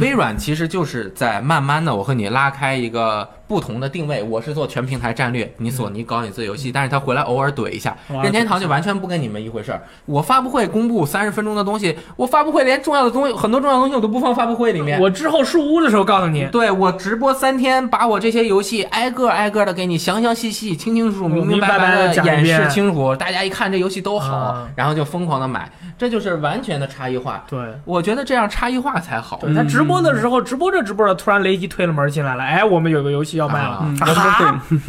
[0.00, 4.22] 微软其实就是在慢慢的，我和你拉开一个不同的定位。
[4.22, 9.82] 我是做全平台战略，你索尼搞你自己游戏，但是他回来偶尔怼一下，任天堂就完全不跟你们一回事儿。
[10.06, 15.00] 我发布会公布三十分钟的东西，我发布会连重要的东西，很多重要的东西我都不放发布会里面。
[15.00, 27.44] 我之后树屋的时候告诉你，对我直播三天，把我这些游戏挨个挨个的给你详详细细、清清楚楚、明明白白的演示清楚，大家一看这游戏都好啊，然后就疯狂的买，这就是完全的差异化。
[27.48, 27.58] 对。
[27.84, 29.40] 我觉得这样差异化才好。
[29.56, 33.92] 他直播的时候，直播着直播着，突然雷吉推了门进来了，哎，我们有个游戏要卖了，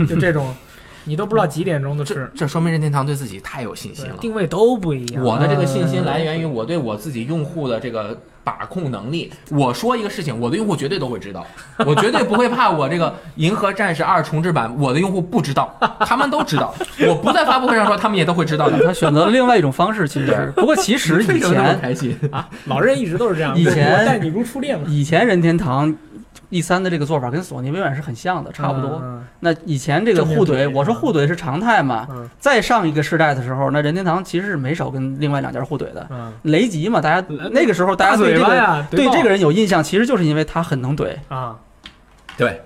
[0.07, 0.53] 就这种，
[1.05, 4.15] 你都不知道几点钟的这事，这说明任天堂对自己太有信心了。
[4.19, 5.23] 定位都不一样。
[5.23, 9.31] 我的这个信心来源于我对我自己用户的这个把控能力。
[9.49, 11.45] 我说一个事情，我的用户绝对都会知道，
[11.85, 16.73] 我绝对不会怕我这个《银河战士二》重置版，我的用户不知道，他们都知道。
[17.07, 18.83] 我不在发布会上说，他们也都会知道的。
[18.85, 20.51] 他选择了另外一种方式，其实。
[20.55, 22.15] 不过其实 以前开心？
[22.31, 25.93] 啊，老任一直都是这样，以前我待你如初恋嘛，以前任天堂
[26.51, 29.01] E 三的这个做法跟索尼微软是很像的，差不多。
[29.03, 29.25] 嗯。
[29.39, 32.07] 那以前这个互怼，我说互怼是常态嘛。
[32.11, 36.05] 嗯再上一个世代的时候，那任天堂其实是没少跟另外两家互怼的。
[36.09, 41.15] 嗯，雷吉嘛，大家那个时候大大家对这个对这个人有印象，其实就是因为他很能怼。
[41.29, 41.55] 啊，
[42.37, 42.61] 对，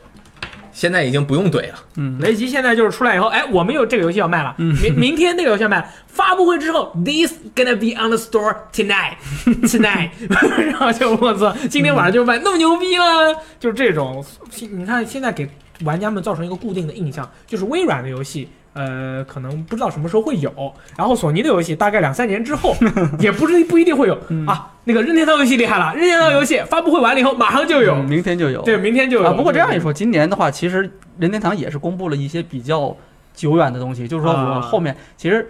[0.75, 1.75] 现在已经不用怼了。
[1.95, 9.13] 嗯，雷吉现在就是出来以后，哎，我们有这个游戏要卖了，嗯明明天那个游戏要卖了，发布会之后，this gonna be on the store tonight
[9.63, 10.09] tonight，
[10.69, 14.23] 然后就我操，今天晚上就卖，那么牛逼了，就是这种，
[14.69, 15.49] 你看现在给
[15.85, 18.49] 玩家们造成一个固定的印象，就是微软的游戏。
[18.75, 20.51] 呃，可能不知道什么时候会有，
[20.97, 22.75] 然后索尼的游戏大概两三年之后，
[23.19, 24.73] 也不是不一定会有、嗯啊。
[24.83, 28.61] 那个任天堂游戏厉害了，任天堂游戏发布会完了以后马上就有，嗯明天就有。
[28.61, 29.29] 对，明天就有。
[29.29, 32.95] 啊，不过这样一说，今年的话，其实任天堂也是公布了一些比较
[33.33, 35.49] 久远的东西，就是说我啊后面其实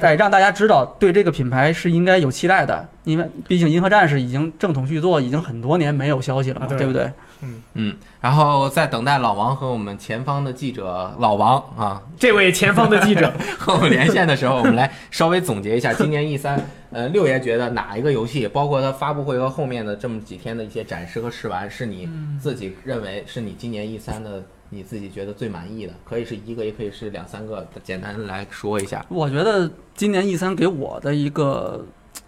[0.00, 7.10] 得让大家知道对这个品牌是应该有期待的，因为毕竟《银河战士》已经正统续作已经很多年没有消息了嘛，对不对？
[7.42, 22.08] 嗯嗯，然后在等待老王和我们前方的记者老王啊这位前方的记者， 和我们连线的时候，我们来稍微总结一下今年 E 三，呃，六爷觉得哪一个游戏，包括它发布会和后面的这么几天的一些展示和试玩，是你
[22.40, 25.92] 自己认为是你今年 E 三的你自己觉得最满意的？
[26.04, 29.04] 可以是一个，也可以是两三个，简单来说一下。
[29.08, 31.84] 我觉得今年 E 三给我的一个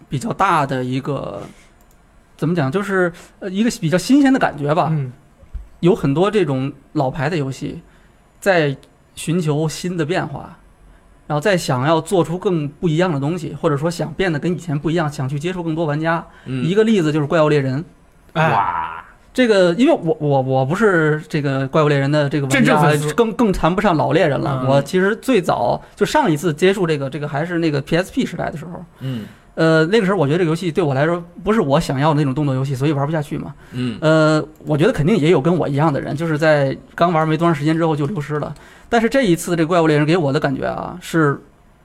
[0.09, 1.41] 比较大的一个
[2.37, 4.89] 怎么讲，就是呃一个比较新鲜的感觉吧。
[4.91, 5.11] 嗯
[5.81, 7.81] 有很多这种老牌的游戏
[8.39, 8.75] 在
[9.13, 10.57] 寻求新的变化，
[11.27, 16.25] 然后再想要做出更不一样的东西，或者说想变得跟以前不一样，想去接触更多玩家。
[16.45, 17.79] 嗯，一个例子就是《怪物猎人》。
[18.33, 24.61] 哎，哇，这个，因为我我我不是这个怪物猎人的这个玩家真正粉丝，更更谈不上老猎人了。
[24.63, 29.25] 嗯我其实最早就上一次接触这个这个还是那个 PSP 时代的时候，嗯
[29.55, 33.53] 呃，那个时候我觉得这个游戏对我来说不是我想要的那种动作游戏，所以玩不下去嘛。
[33.71, 38.53] 嗯呃，我觉得肯定也有跟我一样的人，就是在刚玩没多长时间之后就流失了。
[38.89, 41.41] 但是这一次这个怪物猎人给我的感觉啊，是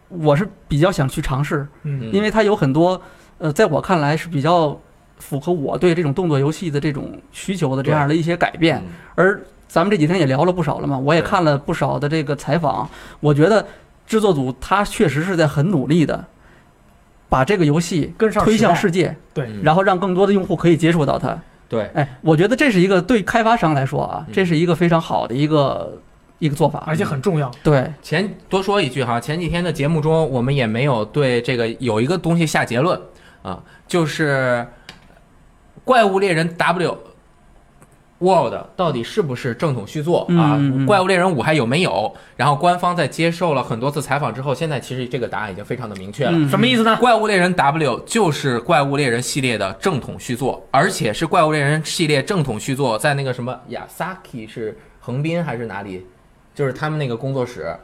[0.08, 3.00] 我是比较想去尝试，嗯因为它有很多
[3.38, 4.78] 呃，在我看来是比较
[5.18, 8.78] 符合我对这种动作游戏的这种需求的这样的一些改变。
[8.78, 12.90] 嗯而咱们这几天也聊了不少了嘛，我也看了不少的这个采访，
[13.20, 13.64] 我觉得
[14.04, 16.24] 制作组他确实是在很努力的
[17.30, 19.46] 把这个游戏推跟上推向世界，对。
[19.46, 19.62] 嗯。
[19.62, 21.38] 然后让更多的用户可以接触到它。
[21.66, 24.32] 对，哎，我觉得这是一个对开发商来说啊，嗯。
[24.34, 25.98] 这是一个非常好的一个
[26.40, 27.50] 一个做法，而且很重要。
[27.62, 33.00] 对，前多说一句哈，前几天的节目中，我们也没有对这个有一个东西下结论
[33.42, 34.66] 啊，就是
[35.84, 36.98] 《怪物猎人 W
[38.20, 40.60] World》到底是不是正统续作啊？
[40.86, 42.14] 怪物猎人五还有没有？
[42.36, 46.32] 然后官方在接受了很多次采访之后，现在其实这个答案已经非常的明确了。
[46.34, 46.96] 嗯什么意思呢？
[47.00, 56.06] 怪物猎人 W 就是怪物猎人系列的正统续作，而且是怪物猎人系列正统续作，在那个什么亚萨 k 是横滨还是哪里？
[56.54, 57.74] 就是他们那个工作室，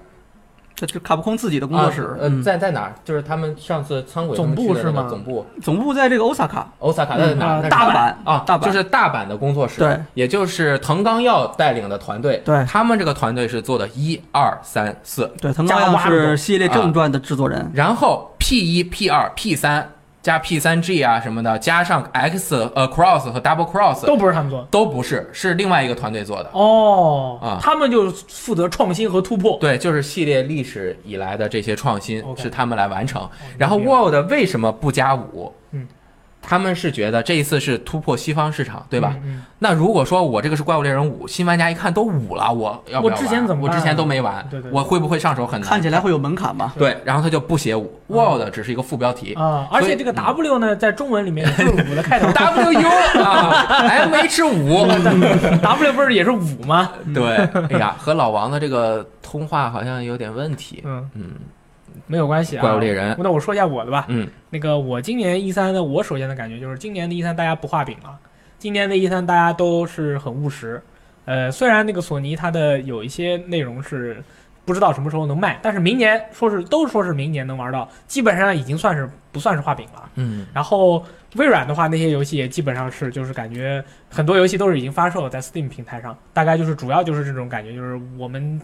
[0.76, 2.42] 这就卡普空自己的工作室，啊呃，嗯。
[2.42, 2.94] 在在哪儿？
[3.02, 5.06] 就是他们上次仓鬼总部是吗？
[5.08, 12.62] 总部，总部在这个欧萨卡，欧萨卡在哪大阪啊，大阪就是大阪的工作室，对，也就是藤冈耀带领的团队，对。
[12.66, 19.88] 他们这个团队是做的一二三四，对，藤冈耀是系列正传的制作人，然后 P 一、P 二、P 三
[20.26, 24.66] 加 P 三 G 啊什么的，加上 X 呃 Cross 和 Double Cross 都不是他们做的。
[24.72, 26.50] 都不是，是另外一个团队做的。
[26.52, 29.56] 哦，啊他们就负责创新和突破。
[29.60, 33.30] 对，就是系列历史以来的这些创新是他们来完成。
[33.56, 35.52] 然后 World 为什么不加五？
[35.70, 35.86] 嗯，
[36.48, 39.14] 他们是觉得这一次是突破西方市场，对吧？
[39.24, 39.42] 嗯？
[39.58, 43.14] 那如果说我这个是怪物猎人五，新玩家一看都五了，我要不要玩？
[43.14, 45.68] 我之前怎么啊我之前都没玩，对对对我会不会上手很难？
[45.68, 46.72] 看起来会有门槛吧？
[46.78, 49.34] 对，然后他就不写五，World 只是一个副标题。
[49.36, 52.88] 嗯啊，而且这个 W 呢，在中文里面 就是五的开头 W U
[53.22, 54.86] 啊， M H 五
[55.62, 56.90] ，，W 不是也是五吗？
[57.14, 57.36] 对，
[57.70, 60.82] 哎呀，和老王的这个通话好像有点问题。
[60.84, 61.22] 嗯，嗯
[62.06, 62.60] 没有关系啊。
[62.60, 64.06] 怪物猎人那我说一下我的吧。
[64.08, 68.18] 嗯，那个我今年一三的，我首先的感觉就是今年的一三大家不画饼了，
[68.58, 70.80] 今年的一三大家都是很务实。
[71.24, 74.22] 呃，虽然那个索尼它的有一些内容是
[74.64, 80.08] 不知道什么时候能卖，但是明年说是都说是明年能玩到，基本上已经算是不算是画饼了。
[80.14, 81.04] 嗯然后
[81.34, 88.60] 微软的话，那些游戏也基本上是就是感觉很多游戏都是已经发售了在 Steam 平台上，大概就是主要就是这种感觉，就是我们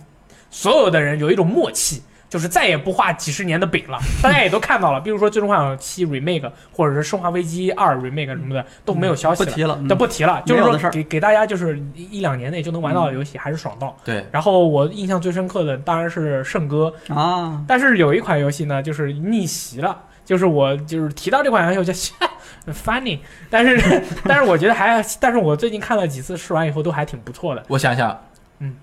[0.50, 2.00] 所有的人有一种默契。
[2.32, 6.40] 就是再也不画几十年的饼了，大家也都看到了，比如说《最终幻想七 Remake》
[6.72, 10.42] 或者是《生化危机二 Remake》什么的都没有消息了，不提了，嗯都不提了。
[10.46, 13.94] 就是说给给大家就是一一两年内就能玩到的游戏，还是爽到。
[14.02, 21.92] 对，然后我印象最深刻的当然是圣歌，啊，但是有一款游戏呢，就是逆袭了，就是我就是提到这款游戏我就
[22.72, 23.18] funny，
[23.50, 28.18] 但是 但是我觉得还，但是我最近看了几次试完以后都还挺不错的我想想，
[28.60, 28.76] 嗯，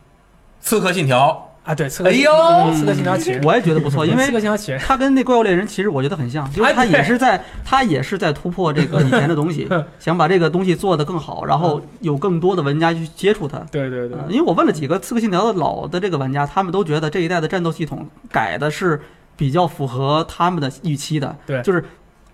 [0.59, 1.75] 刺客信条啊。
[1.75, 9.67] 对，刺客哎呦嗯刺客信条起源，我也觉得不错，因为刺客信条起源，他跟那怪物猎人其实我觉得很像，就是他哎对也是在它也是在突破这个以前的东西，
[9.99, 13.59] 想把这个东西做得更好，然后有更多的玩家去接触它。
[13.71, 19.01] 对对对呃，因为我问了几个《刺客信条》的老的这个玩家，他们都觉得这一代的战斗系统改的是
[19.37, 21.83] 比较符合他们的预期的，对就是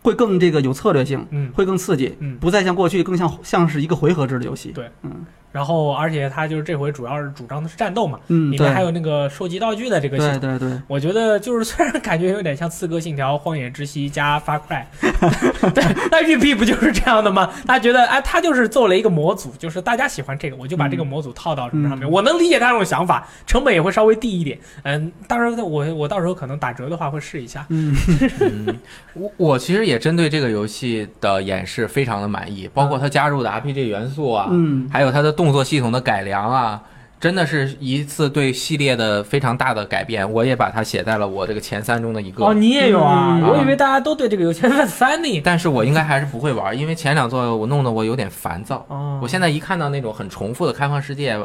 [0.01, 2.38] 会更这个有策略性，嗯会更刺激，嗯。
[2.39, 4.69] 不再像过去更像像是一个回合制的游戏。
[4.69, 5.25] 对嗯
[5.56, 10.39] 然后，而且他就是这回主要是主张的是战斗嘛，嗯，里面还有那个收集道具的这个系统。
[10.41, 14.84] 对对对，我觉得就是虽然感觉有点像《刺客信条：荒野之息》加《Far Cry》，
[15.72, 15.82] 对，
[16.12, 17.49] 那育碧不就是这样的吗？
[17.66, 22.06] 他觉得哎，他就是做了一个模组，就是大家喜欢这个，我就把这个模组套到什么上面。
[22.10, 24.60] 嗯我能理解他这种想法，成本也会稍微低一点。
[24.84, 27.66] 嗯，当然我我到时候可能打折的话会试一下。
[27.70, 27.95] 嗯，
[28.41, 28.80] 嗯，
[29.14, 36.82] 我我其实也针对这个游戏的演示非常的满意，包括它加入的 RPG 元素啊，嗯还有它的动作系统的改良啊，
[37.20, 40.30] 真的是一次对系列的非常大的改变。
[40.32, 42.46] 我也把它写在了我这个前三中的一个。
[42.46, 43.39] 哦，你也有啊？
[43.41, 45.41] 嗯我以为大家都对这个游戏很 funny。
[45.46, 48.86] 但是我应该还是不会玩，因为前两座我弄得我有点烦躁。
[48.89, 51.38] 哦，我现在一看到那种很重复的开放世界，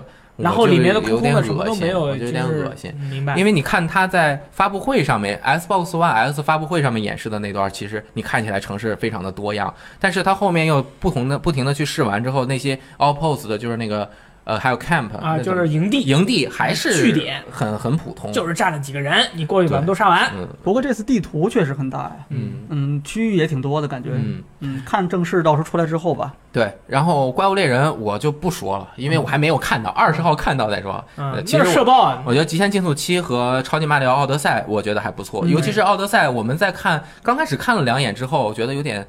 [0.42, 2.92] 然后里面的空空的什么都没有，有点恶心。
[3.10, 3.36] 明白？
[3.36, 14.08] 因为你看他在发布会上面，Xbox One X 发布会上面演示的那段，其实你看起来城市非常的多样，但是他后面又不同的不停的去试完之后，那些 All Post 的就是那个
[14.44, 20.30] 呃还有 Camp 啊，就是营地，营地还是据点很很普通，就是站了几个人，你过去把他们都杀完。
[20.34, 26.72] 嗯不过这次地图确实很大呀，嗯嗯，区域也挺多的感觉，嗯嗯，看正式到时候出来之后吧，对。
[26.86, 31.02] 然后怪物猎人我就不说了，因为我还没有看到，二十号看到再说。
[31.16, 32.22] 嗯呃，其实社爆啊！
[32.26, 39.06] 我觉得《极限竞速七》和《超级马里奥奥德赛》，我觉得还不错，嗯尤其是奥德赛，我们在看刚开始看了两眼之后，我觉得有点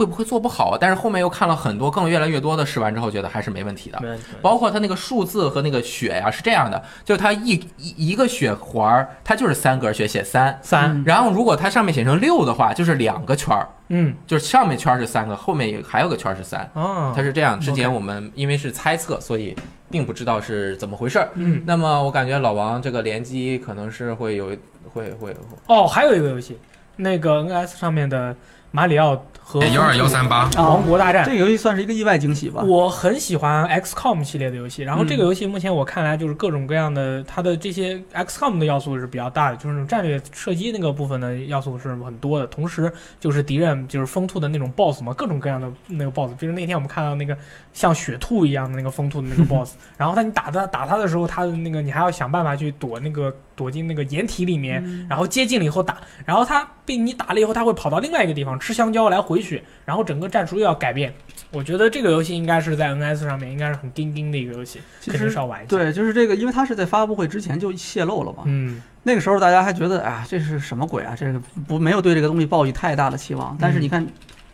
[0.00, 0.78] 会不会做不好？
[0.80, 4.00] 但是后面又看了很多更越来越多的试完之后，觉得还是没问题的。
[4.40, 17.60] 包括它那个数字和那个血呀、是这样的，就它一一一个血环儿，它就是三格血写三，三，然后如果它上面写成六的话，就是两个圈儿，嗯，就是上面圈儿是三个，后面也还有个圈儿是三，哦，它是这样。
[17.60, 19.54] 之前我们因为是猜测，所以
[19.90, 21.28] 并不知道是怎么回事儿。
[21.34, 24.56] 嗯，那么我感觉老王这个联机可能是会有
[24.94, 25.36] 会会
[25.66, 26.58] 哦，还有一个游戏，
[26.96, 28.34] 那个 NS 上面的
[28.72, 32.62] 马里奥和幺二幺三八，啊王国大战这个游戏算是一个意外惊喜吧。
[32.62, 42.46] 我很喜欢 XCOM 系列的游戏，然后嗯这个游戏目前我看来就是各种各样的，它的这些 XCOM 的要素是比较大的，就是那种战略射击那个部分的要素是很多的。
[42.46, 47.36] 同时就是敌人就是疯兔的那种 BOSS 嘛，各种各样的那个 BOSS，比如那天我们看到那个
[47.72, 61.12] 像雪兔一样的那个疯兔的那个 BOSS，然后他你打他打他的时候，他的那个你还要想办法去躲那个躲进那个掩体里面，嗯然后接近了以后打，然后他被你打了以后，他会跑到另外一个地方吃香蕉来回血，然后整个战术又要改变。
[61.50, 68.44] 我觉得这个游戏应该是在 NS 上面应该是很钉钉的一个游戏，肯定其实是要玩一下。，对，就是这个，因为它是在发布会之前就泄露了嘛。
[68.44, 71.16] 嗯，那个时候大家还觉得，哎呀，这是什么鬼啊？
[71.18, 73.56] 这个不没有对这个东西抱以太大的期望。
[73.58, 74.06] 但是你看，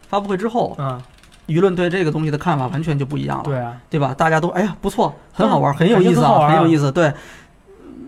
[0.08, 1.02] 发布会之后，啊，
[1.48, 4.14] 舆论对这个东西的看法完全就不一样了，对啊，对吧？
[4.16, 6.90] 大家都哎呀不错，很好玩，很有意思啊，很有意思。
[6.90, 7.12] 对，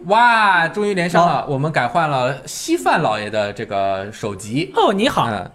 [0.07, 4.73] 哇，终于连上了，我们改换了稀饭老爷的这个手机。
[4.75, 5.51] 哦，你好，嗯，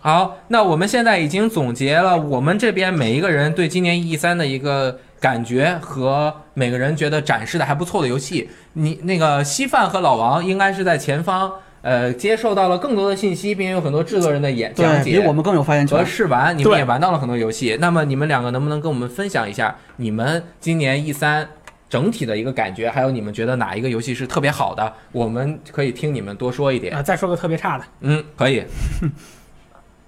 [0.00, 8.48] 好，那我们现在已经总结了我们这边每一个人对今年 E 三的一个感觉和每个人觉得展示的还不错的游戏。
[8.74, 11.50] 你那个稀饭和老王应该是在前方，
[11.82, 15.18] 呃，接受到了更多的信息，并且有很多制作人的演讲解。
[15.26, 16.06] 我们更有发言和权。
[16.06, 17.76] 试玩，你们也玩到了很多游戏。
[17.80, 21.48] 那么你们两个能不能跟我们分享一下你们今年 E 三
[21.88, 22.88] 整体的一个感觉？
[22.88, 24.92] 还有你们觉得哪一个游戏是特别好的？
[25.10, 26.94] 我们可以听你们多说一点。
[26.94, 28.62] 啊，再说个特别差的，嗯，可以。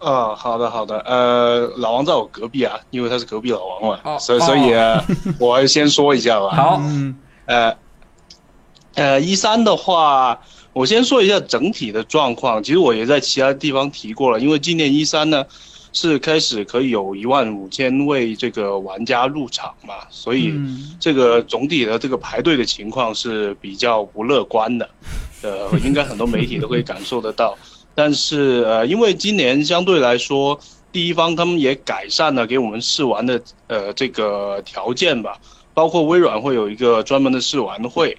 [0.00, 5.04] 呃，好的好的，呃，老王在我隔壁啊，因为他是隔壁老王嘛，哦所以所以、呃、
[5.40, 6.54] 我先说一下吧。
[6.54, 7.76] 好，嗯，呃，
[8.94, 10.40] 呃，一三的话，
[10.72, 12.62] 我先说一下整体的状况。
[12.62, 15.44] 其实我也在其他地方提过了，因为今年一三呢
[15.92, 24.88] 是开始可以有一万五千位这个玩家入场嘛，所以嗯这个总体的这个排队的情况是比较不乐观的。
[25.42, 27.56] 呃，应该很多媒体都会感受得到。
[27.98, 30.60] 但是呃，因为今年相对来说，
[30.92, 35.36] 第一方他们也改善了给我们试玩的呃这个条件吧，
[35.74, 38.16] 包括微软会有一个专门的试玩会，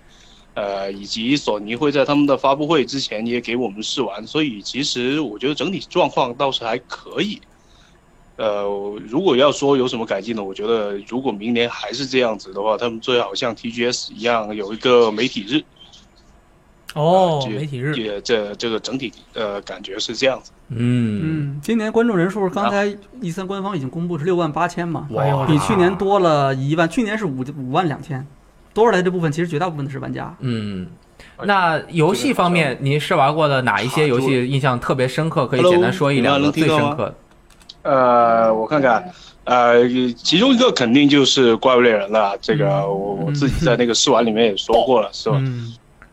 [0.53, 7.39] 呃，以及索尼会在他们的发布会之前也给我们试玩，所以其实我觉得整体状况倒是还可以。
[8.36, 8.63] 呃，
[9.07, 10.43] 如果要说有什么改进呢？
[10.43, 15.63] 我觉得如果明年还是这样子的话，他们最好像 TGS 一样有一个媒体日，
[16.95, 20.51] 哦，这媒体日，也这这个整体呃感觉是这样子。
[20.69, 21.21] 嗯，
[21.53, 25.07] 嗯，今年观众人数刚才一三官方已经公布是六万八千嘛，
[25.47, 28.25] 比去年多了一万，去年是五五万两千，
[28.73, 30.35] 多出来这部分其实绝大部分的是玩家。
[30.39, 30.87] 嗯，
[31.43, 35.45] 那游戏方面，您试玩过的哪一些游戏印象特别深刻？
[35.45, 37.15] 可以简单说一两个最深刻的。
[37.83, 39.11] 呃，我看看，
[39.43, 42.35] 呃，其中一个肯定就是怪物猎人了。
[42.41, 45.39] 这个嗯我我自己在那个试玩里面也说过了，是吧？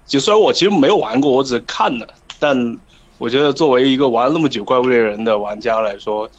[0.07, 2.07] 嗯，就虽然我其实没有玩过，我只是看了，
[2.39, 2.79] 但
[3.19, 6.31] 我觉得作为一个玩了那么久怪物猎人的玩家来说，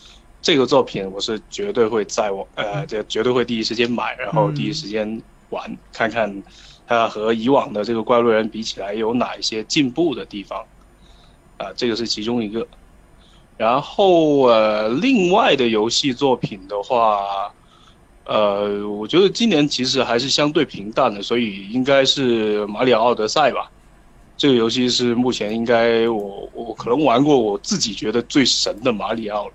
[0.41, 6.43] 这个作品我是绝对会在我呃，这绝对会第一时间买，然后第一时间玩，看看
[6.86, 10.63] 它和以往的这个怪物猎人比起来有哪一些进步的地方，
[11.57, 12.65] 啊、这个是其中一个。
[13.57, 17.51] 然后呃，另外的游戏作品的话，
[18.28, 23.71] 呃，我觉得今年其实还是相对平淡的，所以应该是《马里奥奥德赛》吧。
[24.36, 29.53] 这个游戏是目前应该我我可能玩过我自己觉得最神的马里奥了。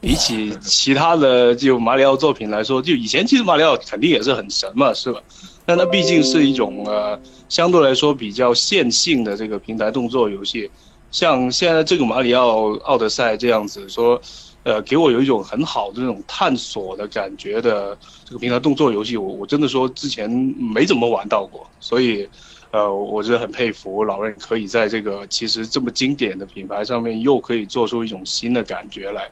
[0.00, 5.20] 比起其他的就马里奥作品来说，就以前其实马里奥肯定也是很神嘛，是吧？
[5.66, 10.70] 但它毕竟是一种呃相对来说比较线性的这个平台动作游戏，
[11.10, 14.20] 像现在这个马里奥奥德赛这样子说，
[14.64, 22.28] 呃，给我有一种很好的这种探索的感觉的这个平台动作游戏，我我真的说之前没怎么玩到过，所以。
[22.72, 29.28] 呃，我真的很佩服老任可以在这个其实这么经典的品牌上面，又可以做出一种新的感觉来，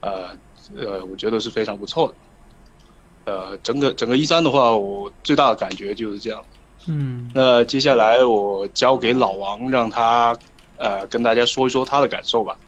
[0.00, 0.30] 呃
[0.76, 3.32] 呃，我觉得是非常不错的。
[3.32, 6.44] 呃，整个整个一三的话，我最大的感觉就是这样。
[6.88, 10.36] 嗯，那接下来我交给老王，让他
[10.76, 12.58] 呃跟大家说一说他的感受吧。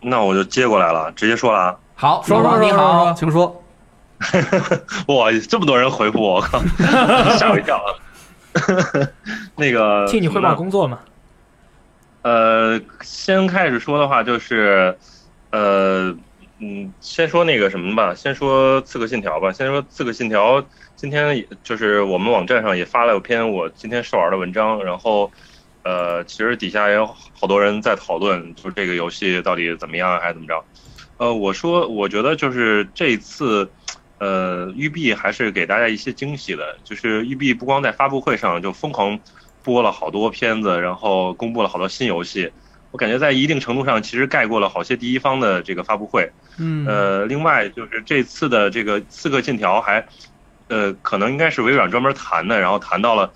[0.00, 1.76] 那我就接过来了，直接说了啊。
[1.94, 3.62] 好，说说你好，请说。
[5.08, 6.60] 哇，这么多人回复我，我靠，
[7.38, 7.88] 吓我一跳啊！
[9.56, 10.98] 那个替你汇报工作嘛，
[12.22, 14.98] 呃，先开始说的话就是，
[15.50, 16.14] 呃，
[16.58, 19.50] 嗯，先说那个什么吧，先说《刺客信条》吧。
[19.52, 20.60] 先说《刺客信条》，
[20.96, 25.30] 今天也就是我们网站上也发了篇我今天试玩的文章，然后，
[25.82, 30.64] 呃，其实底下也有好多人在讨论，就是这个游戏到底怎么样，还是怎么着。
[31.16, 33.70] 呃，我说，我觉得就是这一次，
[34.18, 39.18] 呃，育碧还是给大家一些惊喜的，就是育碧不光在发布会上就疯狂
[39.62, 42.50] 播了好多片子，然后公布了好多新游戏。
[42.90, 46.28] 我感觉在一定程度上，其实盖过了好些第一方的这个发布会。
[46.58, 50.04] 嗯，呃，另外就是这次的这个《刺客信条》还，
[50.68, 53.32] 呃，可能应该是微软专门谈的，然后谈到了，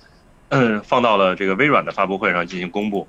[0.48, 3.08] 嗯，放到了这个微软的发布会上进行公布。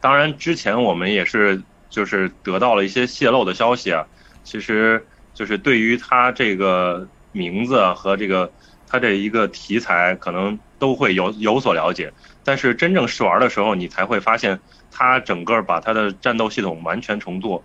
[0.00, 4.06] 当然，之前我们也是就是得到了一些泄露的消息啊，
[4.42, 8.50] 其实就是对于它这个名字和这个
[8.88, 12.12] 它这一个题材，可能都会有有所了解。
[12.44, 14.58] 但是真正试玩的时候，你才会发现
[14.90, 17.62] 它整个把它的战斗系统完全重做。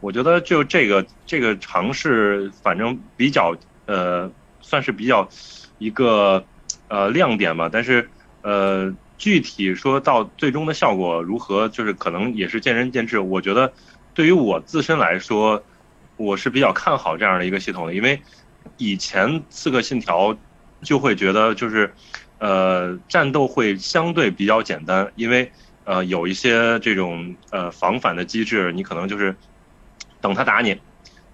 [0.00, 4.30] 我觉得就这个这个尝试，反正比较呃，
[4.60, 5.28] 算是比较
[5.78, 6.44] 一个
[6.88, 7.68] 呃亮点吧。
[7.72, 8.08] 但是
[8.42, 13.18] 呃，具体说到最终的效果如何，就是可能也是见仁见智。
[13.18, 13.72] 我觉得
[14.14, 15.62] 对于我自身来说，
[16.16, 18.20] 我是比较看好这样的一个系统的，因为
[18.76, 20.32] 以前《刺客信条》
[20.82, 21.92] 就会觉得就是
[22.38, 25.50] 呃战斗会相对比较简单，因为
[25.84, 29.34] 呃有一些这种呃防反的机制，你可能就是
[30.20, 30.78] 等他打你，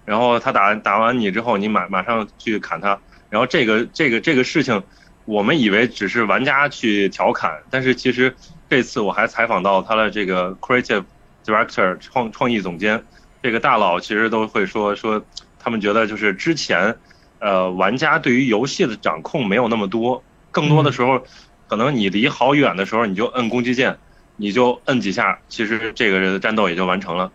[0.05, 2.99] 然后他打打完你之后，你马马上去砍他，
[3.29, 4.81] 然后这个这个这个事情，
[5.25, 8.35] 我们以为只是玩家去调侃，但是其实
[8.69, 11.03] 这次我还采访到他的这个 creative
[11.45, 13.03] director 创创意总监，
[13.41, 15.23] 这个大佬其实都会说说，
[15.59, 16.95] 他们觉得就是之前，
[17.39, 21.23] 呃，玩家对于游戏的掌控没有那么多，更多的时候，
[21.67, 23.97] 可能你离好远的时候你就摁攻击键，
[24.35, 27.31] 你就摁几下，其实这个战斗也就完成了。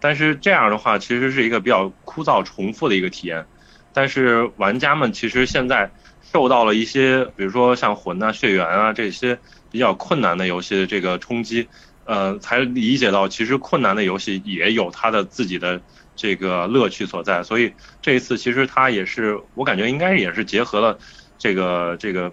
[0.00, 3.46] 但是这样的话，其实是一个比较枯燥重复的一个体验。
[3.92, 5.90] 但是玩家们其实现在
[6.32, 9.38] 受到了一些，比如说像魂啊、血缘啊这些
[9.70, 11.68] 比较困难的游戏的这个冲击，
[12.04, 15.80] 呃，才理解到其实困难的游戏也有它的自己的
[16.14, 17.42] 这个乐趣所在。
[17.42, 20.98] 所以这一次其实它也是，我感觉应该也是结合了
[21.38, 22.32] 这个这个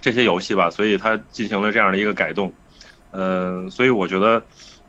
[0.00, 2.52] 这些游戏吧，所以它进行了这样的一个改动。
[3.10, 4.42] 呃，所以我觉得。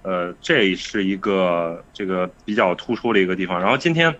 [0.04, 3.60] 呃，这是一个这个比较突出的一个地方。
[3.60, 4.16] 然后今天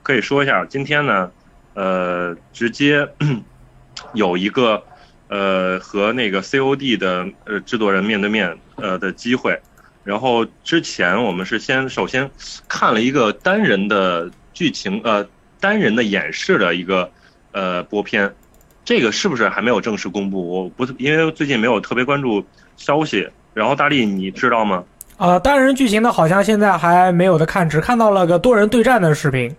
[0.00, 1.32] 可以说一下，今天呢，
[1.74, 3.06] 呃，直接
[4.14, 4.82] 有一个
[5.28, 9.58] 呃和那个 COD 的呃制作人面对面呃的机会。
[10.02, 12.30] 然后之前我们是先首先
[12.68, 15.26] 看了一个单人的剧情呃
[15.60, 17.10] 单人的演示的一个
[17.52, 18.34] 呃播片，
[18.84, 20.46] 这个是不是还没有正式公布？
[20.48, 22.44] 我不因为最近没有特别关注
[22.76, 23.28] 消息。
[23.54, 24.82] 然后大力你知道吗？
[25.16, 29.54] 呃，单人剧情的好像现在还没有的看，只看到了个多人对战的视频。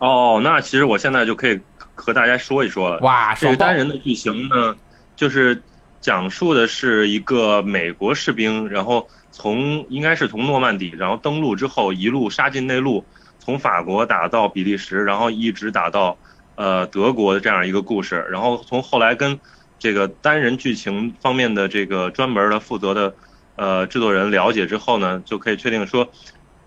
[0.00, 1.60] 哦，那其实我现在就可以
[1.94, 2.98] 和大家说一说了。
[3.00, 4.74] 哇，这个单人的剧情呢，
[5.14, 5.62] 就是
[6.00, 13.04] 讲述的是一个美国士兵，然后从应该是从诺曼底，然后登陆之后一路杀进内陆，
[13.38, 16.16] 从法国打到比利时，然后一直打到
[16.56, 18.26] 呃德国的这样一个故事。
[18.30, 19.38] 然后从后来跟
[19.78, 23.14] 这个单人剧情方面的这个专门的负责的。
[23.56, 26.08] 呃，制作人了解之后呢，就可以确定说，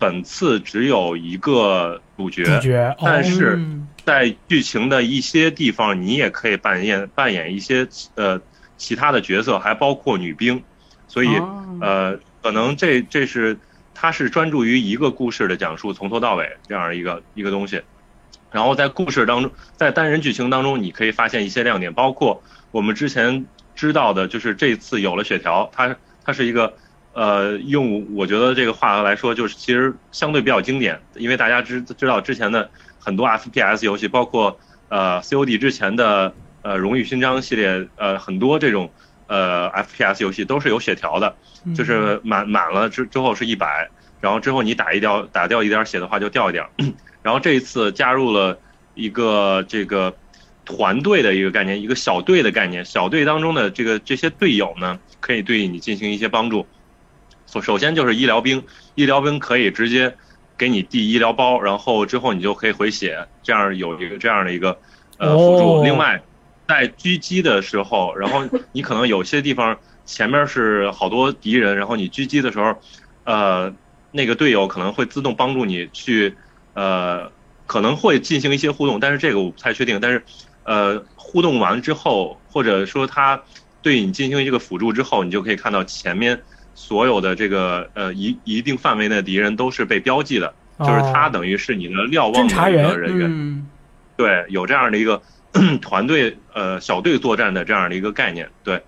[0.03, 3.57] 本次只有一个主角，主角，哦、但是
[4.03, 8.41] 在剧情的一些地方，你也可以扮演扮演一些呃
[8.75, 10.61] 其他的角色，还包括女兵，
[11.07, 13.57] 所以、哦、呃，可能这这是
[13.95, 17.81] 它是专注于一个故事的讲述，从头到尾这样一个一个东西。
[18.51, 25.95] 然后在故事当中，在单人剧情当中，你可以发现一些亮点，包括我们之前知道的，就是这次有了血条，它
[26.25, 26.73] 它是一个。
[27.13, 34.59] 呃，用我觉得这个话来说，就是其实相对比较经典，因为大家知知道之前的很多 FPS 游戏，包括
[34.89, 36.33] 呃 COD 之前的
[36.63, 38.91] 呃荣誉勋章系列，呃很多这种
[39.27, 41.35] 呃 FPS 游戏都是有血条的，
[41.75, 43.87] 就是满满了之之后是一百，
[44.19, 46.65] 然后之后你打一掉打掉一点血的话就掉一点，
[47.21, 48.57] 然后这一次加入了
[48.95, 50.11] 一个这个
[50.65, 56.65] 团队的一个概念，一个小队的概念，小队当中的这个这些队友呢，可以对你进行一些帮助。
[57.61, 58.63] 首先就是医疗兵，
[58.95, 60.15] 医疗兵可以直接
[60.57, 64.77] 给你递医疗包，然后之后你就可以回血，这样有一个这样的一个
[65.17, 65.79] 呃辅助。
[65.79, 66.21] 哦、另外，
[66.67, 72.75] 在狙击的时候，然后你可能有些地方前面是好多敌人，然后你狙击的时候，
[73.23, 73.73] 呃，
[74.11, 76.35] 那个队友可能会自动帮助你去
[76.73, 77.31] 呃，
[77.65, 79.99] 可能会进行一些互动，但是这个我不太确定。
[79.99, 80.23] 但是
[80.63, 83.41] 呃，互动完之后，或者说他
[83.81, 86.41] 对你进行一个辅助之后，你就可以看到前面。
[86.75, 93.27] 所有的这个呃一一定范围内的敌人都是被标记的，就是他哦等于是你的瞭望人员。
[93.29, 93.67] 嗯，
[94.17, 95.21] 对，有这样的一个
[95.81, 98.81] 团队呃小队作战的这样的一个概念，对。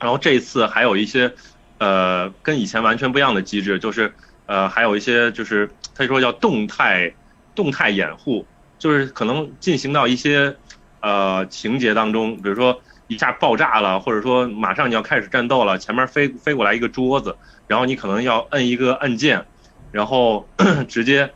[0.00, 1.32] 然后这一次还有一些
[1.78, 4.12] 呃跟以前完全不一样的机制，就是
[4.46, 7.14] 呃还有一些就是他说叫动态
[7.54, 8.46] 动态掩护，
[8.78, 10.56] 就是可能进行到一些
[11.00, 17.36] 呃情节当中，比如说一下爆炸了，或者说马上你要开始战斗了，前面飞飞过来一个桌子，
[17.66, 19.44] 然后你可能要摁一个按键，
[19.92, 20.48] 然后
[20.88, 21.30] 直接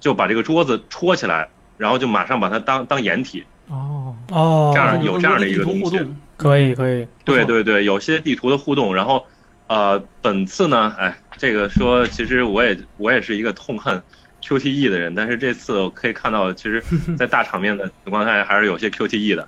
[0.00, 1.48] 就把这个桌子戳起来，
[1.78, 3.44] 然后就马上把它当当掩体。
[3.68, 5.98] 哦，哦，这样有这样的一个东西
[6.36, 9.24] 可以可以，对对对，有些地图的互动，然后
[9.68, 14.02] 呃，本次呢，哎，这个说其实我也我也是一个痛恨
[14.46, 16.82] QTE 的人，但是这次我可以看到，其实，
[17.16, 19.46] 在大场面的情况下还是有些 QTE 的，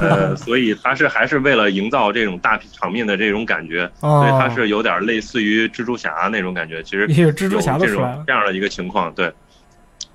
[0.00, 9.30] 呃，所以他是还是为了营造这种大场面的这种感觉，所以他是有点类似于蜘蛛侠那种感觉，其实有蜘蛛侠有这种这样的一个情况，对。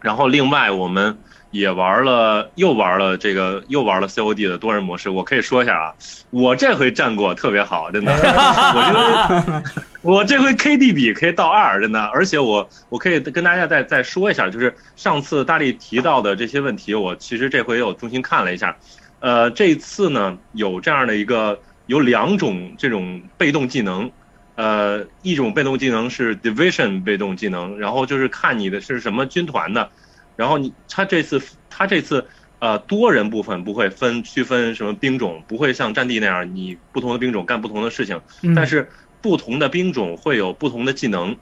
[0.01, 1.17] 然后另外我们
[1.49, 5.09] 也玩了，又玩了这个，又玩了 COD 的多人模式。
[5.09, 5.93] 我可以说一下啊，
[6.29, 9.63] 我这回战果特别好，真的， 我这回
[10.07, 12.01] 我这回 KD 比可以到二，真的。
[12.01, 18.73] 而且我我可以跟大家再再说一下，就是上次大力提到的这些问题，我其实这回又重新看了一下。
[19.19, 24.09] 呃，这次呢有这样的一个有两种这种被动技能。
[24.55, 29.91] 呃，一种被动技能是 division 被动技能，然后就是看你的是什么军团的，
[30.37, 31.39] 然后你他这次
[31.69, 32.25] 他这次
[32.59, 38.89] 呃多人部分不会分区分什么兵种，不会像战地那样你不同的兵种干不同的事情，嗯但是
[39.21, 41.35] 不同的兵种会有不同的技能，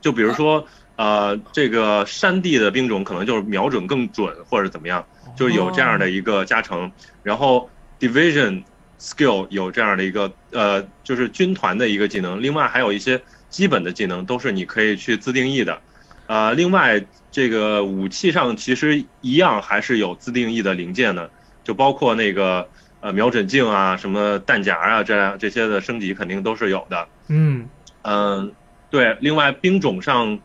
[0.00, 0.66] 就比如说
[0.96, 5.06] 呃这个山地的兵种可能就是瞄准更准或者怎么样，
[5.36, 6.90] 就是有这样的一个加成，
[7.22, 7.68] 然后
[8.00, 8.62] division。
[9.04, 13.20] skill 有这样的一个呃，就是军团的一个技能，另外还有一些
[13.50, 15.80] 基本的技能都是你可以去自定义的，
[16.28, 21.28] 呃，另外这个武器上其实一样还是有自定义的零件的，
[21.64, 22.68] 就包括那个
[23.02, 27.06] 呃瞄准镜啊、什么弹夹啊这样这些的升级肯定都是有的。
[27.28, 27.68] 嗯
[28.02, 28.52] 嗯，
[28.90, 30.38] 对，另外兵种上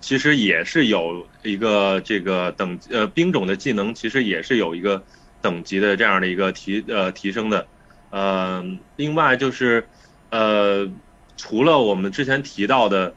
[0.00, 5.02] 其实也是有一个这个等呃兵种的技能其实也是有一个
[5.42, 7.66] 等级的这样的一个提呃提升的。
[8.10, 8.64] 呃，
[8.96, 9.86] 另外就是，
[10.30, 10.88] 呃，
[11.36, 13.12] 除了我们之前提到的，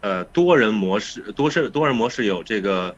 [0.00, 2.94] 呃，多人模式，多是多人模式有这个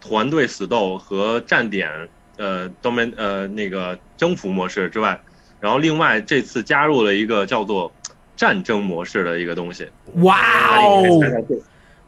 [0.00, 5.20] 团队死斗和站点，呃，domain 呃那个征服模式之外，
[5.60, 7.92] 然后另外这次加入了一个叫做
[8.34, 9.86] 战争模式的一个东西。
[10.22, 11.02] 哇哦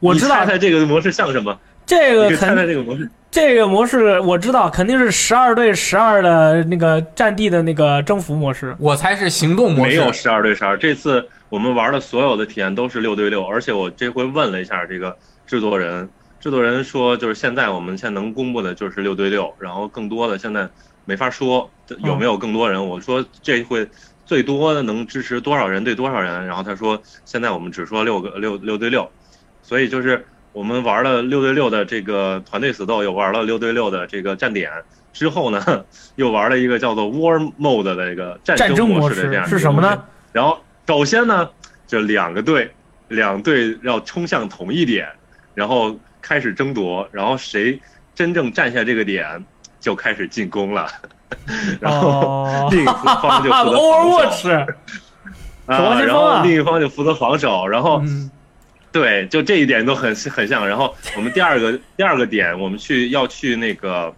[0.01, 1.57] 我知道你猜猜这个模式像什么？
[1.85, 3.09] 这个猜猜这个模式。
[3.31, 8.75] 这个模式我知道，肯定是十二对十二的那个战地的那个征服模式。
[8.79, 9.91] 我猜是行动模式。
[9.91, 15.17] 没有十二对十二，这次我们玩的所有的体验都是六对六，而且我这回问了一下这个
[15.47, 16.09] 制作人，
[16.43, 20.69] 制作人说就是现在我们现在能公布的就是六对六，然后更多的现在
[21.05, 22.85] 没法说有没有更多人。
[22.85, 23.89] 我说这会
[24.27, 29.09] 最多的能支持多少人对多少人，然后他说现在我们只说六个六六对六，
[29.63, 34.69] 所以就是我们玩了六对六的这个团队死斗，又玩了六对六的这个站点。
[35.13, 35.85] 之后呢，
[36.17, 40.03] 又玩了一个叫做 War Mode 的一个战战争模式的这样式是什么呢？
[40.33, 41.49] 然后首先呢，
[41.87, 42.69] 就两个队，
[43.07, 45.07] 两队要冲向同一点，
[45.55, 47.81] 然后开始争夺，然后谁
[48.15, 49.45] 真正占下这个点，
[49.81, 50.89] 就开始进攻了。
[51.81, 54.51] 然后哦另一方就负责防守
[55.67, 58.31] 啊，然后另一方就负责防守，然后嗯
[58.93, 60.69] 对，就这一点都很很像。
[60.69, 64.15] 然后我们第二个第二个点，我们去要去那个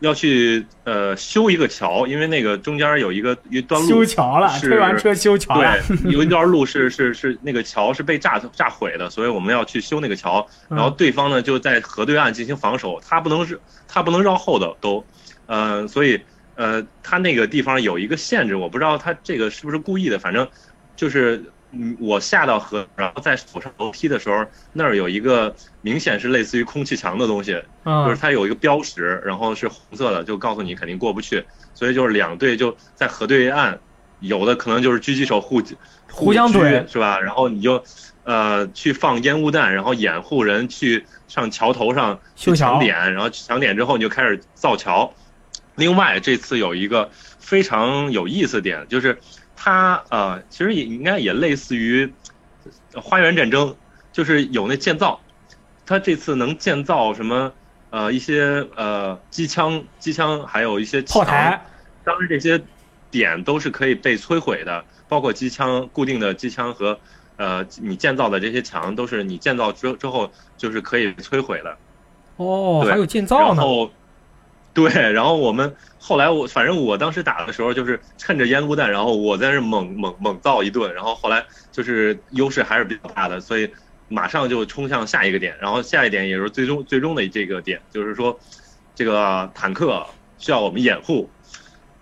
[0.00, 5.78] 要去呃修一个桥，因为那个中间有一个一段路修桥了，是推完车修桥了。
[5.82, 10.46] 对， 有一段路是是是那个桥是被炸炸毁的，所以我们要去修那个桥。
[10.68, 15.04] 嗯然后对方呢就在河对岸进行防守，他不能是他不能绕后的都，
[15.46, 16.20] 呃，所以
[16.56, 20.46] 呃他那个地方有一个限制，我不知道他这个是不是故意的，反正
[20.94, 21.42] 就是。
[21.78, 31.44] 嗯，我下到河，然后在走上楼梯的时候，那儿有一个明显是类似于空气墙的东西，就是嗯，它有一个标识，然后是红色的，就告诉你肯定过不去。
[31.74, 33.78] 所以就是两队就在河对岸，
[34.20, 35.62] 有的可能就是狙击手互
[36.10, 37.20] 互相狙怼是吧？
[37.20, 37.82] 然后你就
[38.24, 45.12] 呃去放烟雾弹，然后掩护人去上桥头上去抢点，然后抢点之后你就开始造桥。
[45.74, 49.18] 另外这次有一个非常有意思点，就是
[49.56, 52.12] 它呃其实也应该也类似于
[52.94, 53.74] 花园战争，
[54.12, 55.18] 就是有那建造，
[55.84, 57.52] 它这次能建造什么？
[57.90, 61.64] 呃，一些呃机枪、机枪，还有一些墙炮台，
[62.04, 62.60] 当然这些
[63.10, 66.98] 点都是可以被摧毁的，包括机枪固定的机枪和
[67.36, 71.76] 呃，你建造的这些墙都是你建造之之后就是可以摧毁的。
[72.36, 73.46] 哦，还有建造呢。
[73.46, 73.90] 然后，
[74.76, 83.68] 对， 然后我们后来我反正我当时打的时候就是趁着烟雾弹，然后我在那猛猛猛造一顿，然后后来就是优势还是比较大的，所以
[84.08, 88.38] 马上就冲向下一个点，然后下一点也是最终最终的这个点，就是说
[88.94, 90.06] 这个坦克
[90.36, 91.30] 需要我们掩护，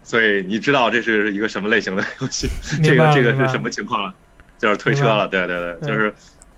[0.02, 2.48] 所以你知道这是一个什么类型的游戏？
[2.82, 4.12] 这个这个是什么情况了？
[4.58, 6.12] 就是推车了，对对对，对就是。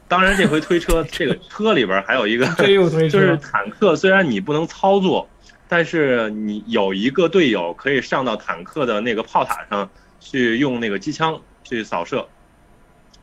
[0.09, 2.47] 当然，这回推车，这个车里边还有一个
[3.11, 5.29] 就是坦克，虽然你不能操作，
[5.69, 9.89] 但是你有一个队友可以上到坦克的那个炮塔上
[10.21, 12.27] 去用那个机枪去扫射，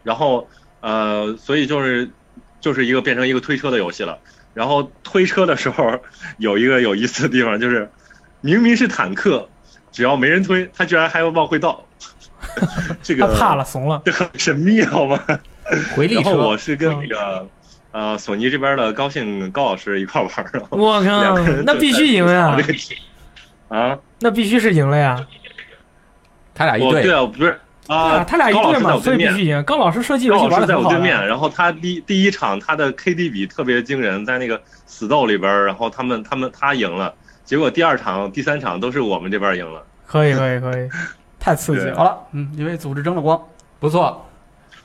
[0.03, 0.47] 然后
[0.81, 2.09] 呃，所以就是
[2.59, 4.19] 就是一个变成一个推车的游戏了。
[4.53, 5.99] 然后推车的时候
[6.37, 7.89] 有一个有意思的地方，就是
[8.41, 9.49] 明明是坦克，
[9.91, 11.83] 只要没人推，他居然还要往回倒，
[13.01, 14.01] 这个他怕了，怂了。
[14.05, 15.19] 这很神秘好吗？
[15.95, 17.47] 回力然后我，是跟那个
[17.93, 20.29] 呃索尼这边的高兴高老师一块玩
[20.69, 22.57] 我靠两个人，那必须赢呀
[23.69, 25.25] 啊，那必须是赢了呀！
[26.53, 29.45] 他俩一队我对，啊，不是啊，他俩一对嘛，所以必须。
[29.45, 29.63] 赢。
[29.63, 37.13] 高老师设计游戏高老师在玩的很好我对面，然后他第第一场他的 KD 比特别惊人，在那个死斗里边，然后他们他们他赢了，
[37.43, 39.83] 结果第二场、第三场都是我们这边赢了。
[40.05, 40.89] 可以，可以，可以，
[41.39, 41.95] 太刺激了。
[41.95, 43.39] 好了，嗯，因为组织争了光，
[43.79, 44.23] 不错。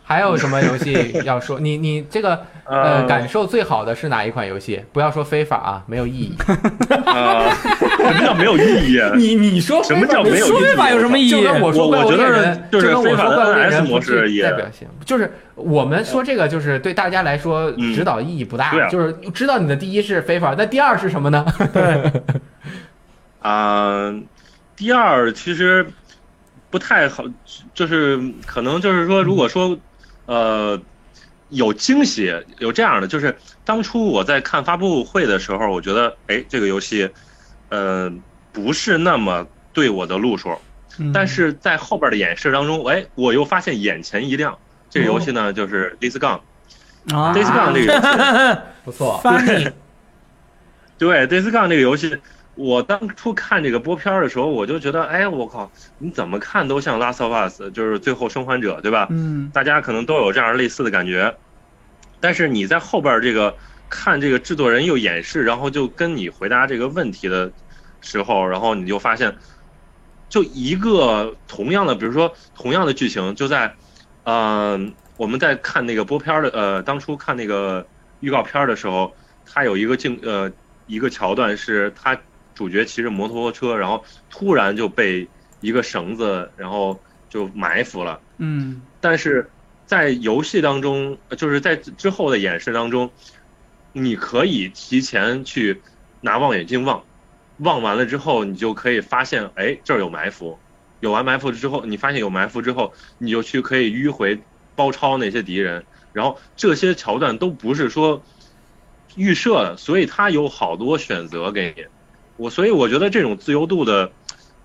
[0.09, 1.61] 还有什么游戏要说？
[1.61, 4.83] 你你这个呃感受最好的是哪一款游戏？
[4.91, 6.35] 不要说非法啊，没有意义。
[7.05, 8.99] 呃，什么叫没有意义？
[9.17, 11.31] 你你说什么叫没有意义说非法有什么意义？
[11.31, 21.45] 就跟我说怪物猎我我觉得人，就是跟我非法的说怪物猎人模式也代表性，就是我们说这个就是对大家来说嗯指导意义不大，就是知道你的第一是非法，那第二是什么呢？
[21.75, 22.11] 对，
[23.43, 24.11] 啊、
[24.75, 25.87] 第二其实
[26.71, 27.25] 不太好，
[27.75, 29.79] 就是可能就是说，如果说
[30.29, 30.79] 呃
[31.49, 37.09] 有惊喜，有这样的，就是当初我在看发布会的时候，我觉得哎这个游戏
[37.71, 38.13] 呃
[38.53, 40.55] 不是那么对我的路数，
[40.99, 41.11] 嗯。
[41.13, 44.59] 但是在后边的演示当中，哎我又发现眼前一亮，
[44.91, 46.41] 这个游戏呢就是 Days Gone。
[47.15, 47.33] 啊。
[47.35, 49.21] Days Gone 这个游戏， 不错。
[50.99, 52.19] 对 Days Gone 这个游戏，
[52.59, 59.07] 我当初看这个播片儿的时候，我就觉得，哎，我靠，你怎么看都像《Last of Us》，就是最后生还者，对吧？
[59.11, 61.37] 嗯大家可能都有这样类似的感觉，
[62.19, 63.55] 但是你在后边这个
[63.89, 67.53] 看这个制作人又演示，然后就跟你回答这个问题的
[68.01, 69.37] 时候，然后你就发现，
[70.29, 73.73] 就一个同样的，比如说同样的剧情，就在，
[74.25, 77.87] 嗯、我们在看那个播片儿的，呃，当初看那个
[78.19, 79.15] 预告片儿的时候，
[79.47, 80.51] 它有一个镜，呃，
[80.89, 82.19] 一个桥段是他
[82.59, 85.29] 主角骑着摩托车，然后突然就被
[85.61, 86.99] 一个绳子，然后
[87.31, 88.21] 就埋伏了。
[88.39, 89.49] 嗯但是
[89.87, 93.09] 在游戏当中，呃就是在之后的演示当中，
[93.93, 95.81] 你可以提前去
[96.21, 97.05] 拿望远镜望，
[97.59, 100.59] 望完了之后，你就可以发现，哎，这儿有埋伏。
[100.99, 104.37] 有完埋伏之后，你发现有埋伏之后，你就去可以迂回
[104.75, 108.21] 包抄那些敌人，然后这些桥段都不是说
[109.15, 111.85] 预设的，所以它有好多选择给你。
[112.39, 114.11] 我所以我觉得这种自由度的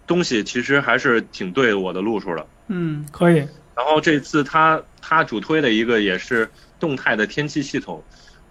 [0.07, 2.47] 东西其实还是挺对我的路数的。
[2.67, 3.45] 嗯可以。
[3.75, 6.49] 然后这次他他主推的一个也是
[6.79, 8.03] 动态的天气系统，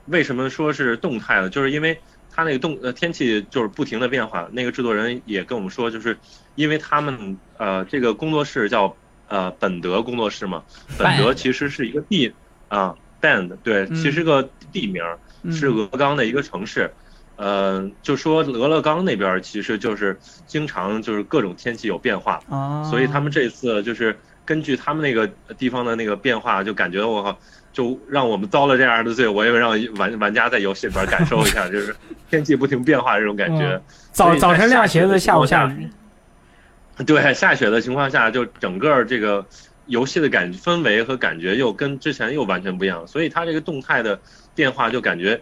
[0.07, 1.49] 为什么说是动态的？
[1.49, 1.99] 就是因为
[2.35, 4.49] 它那个动呃天气就是不停的变化。
[4.53, 6.19] 那个制作人也跟我们说，就是
[6.57, 8.97] 因为他们呃这个工作室叫
[9.29, 10.65] 呃本德工作室嘛，
[10.99, 12.33] 本德其实是一个地
[12.69, 15.05] 啊 band 对，嗯其实个地名
[15.53, 16.93] 是俄勒冈的一个城市。
[17.37, 20.17] 呃，就说俄勒冈那边其实就是
[20.47, 25.27] 经常就是各种天气有变化，啊，所以他们这次就是根据他们那个
[25.57, 27.39] 地方的那个变化，就感觉我靠，
[27.73, 29.27] 就让我们遭了这样的罪。
[29.27, 31.95] 我也让玩玩家在游戏里边感受一下，就是
[32.31, 33.81] 天气不停变化这种感觉。
[34.13, 35.75] 早早晨亮鞋子，下午下。
[37.07, 39.45] 对，下雪的情况下，就整个这个
[39.87, 44.21] 游戏的感氛围和感觉又跟之前又完全不一样，所以它这个动态的
[44.55, 45.41] 变化就感觉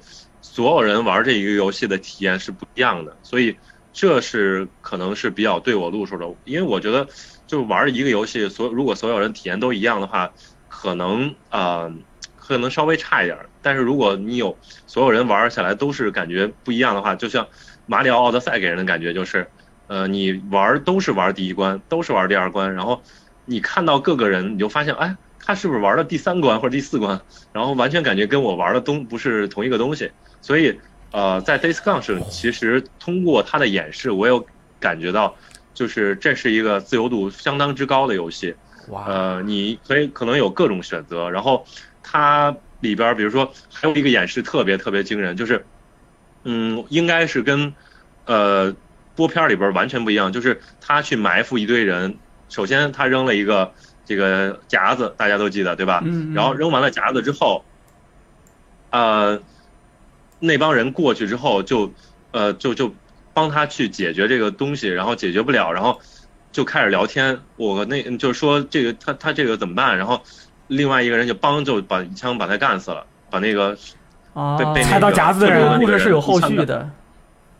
[0.52, 3.56] 所有人玩这一个游戏的体验是不一样的，所以
[3.92, 7.06] 这是可能是比较对我路数的，因为我觉得
[7.46, 10.32] 就玩一个游戏，所如果所有人体验都一样的话，
[10.68, 11.92] 可能啊、呃
[12.36, 17.46] 可能稍微差一点，但是如果你有所有人玩起来都是感觉不一样的话，就像
[17.86, 19.48] 马里奥奥德赛给人的感觉就是。
[19.86, 23.02] 呃，你玩都是玩第一关，都是玩第二关，然后
[23.44, 27.20] 你看到各个人，你就发现，哎，他是不是玩了第三关或者第四关？
[27.52, 30.12] 然后完全感觉跟我玩的东不是同一个东西。
[30.40, 30.78] 所以，
[31.12, 34.44] 呃，在 Days Gone 上，其实通过它的演示，我有
[34.78, 35.36] 感觉到，
[35.74, 38.54] 就是这是一个自由度相当之高的游戏。
[38.88, 41.64] 哇，呃，你可以可能有各种选择，然后
[42.02, 45.64] 它里边儿比如说还有一个演示特别特别惊人，就是
[46.44, 47.72] 嗯，应该是跟
[48.24, 48.74] 呃
[49.14, 52.16] 播片儿里边儿完全不一样，就是他去埋伏一堆人，
[52.48, 53.70] 首先他扔了一个
[54.06, 56.00] 这个夹子，大家都记得对吧？
[56.04, 57.62] 嗯，嗯然后扔完了夹子之后，
[58.90, 59.40] 呃，
[60.40, 61.92] 那帮人过去之后就，
[62.32, 62.92] 呃，就就
[63.32, 66.00] 帮他去解决这个东西，然后解决不了，然后
[66.50, 67.38] 就开始聊天。
[67.56, 69.96] 我那就是说这个他他这个怎么办？
[69.96, 70.20] 然后
[70.66, 73.76] 另外一个人就帮就把一枪把他干死了，把那个
[74.34, 76.90] 啊，被被踩到夹子的人这个故那个事是有后续的，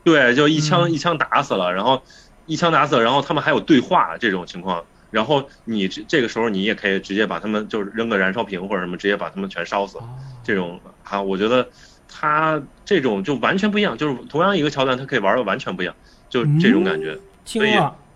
[0.02, 2.02] 对，就一枪、嗯一枪打死了，然后
[2.46, 4.84] 一枪打死了，然后他们还有对话这种情况。
[5.10, 9.98] 然后你这这个时候你也可以直接把他们就是扔个燃烧瓶或者什么，直接把他们全烧死。
[9.98, 10.08] 哦
[10.44, 11.68] 这种啊，我觉得
[12.10, 15.94] 他这种就完全不一样，就是同样一个桥段，它可以玩的完全不一样，
[16.28, 17.16] 就这种感觉。
[17.44, 17.70] 所以，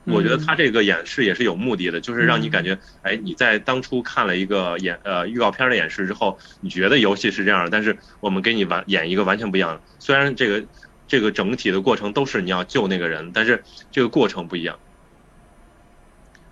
[0.04, 9.80] 我觉得嗯他这个演示也是有目的的，就是让你感觉，哎，你在当初看了一个演呃预告片的演示之后，你觉得游戏是这样的，但是我们给你完演一个完全不一样的。
[9.98, 10.66] 虽然这个
[11.08, 14.78] 这个整体的过程都是你要救那个人，但是这个过程不一样。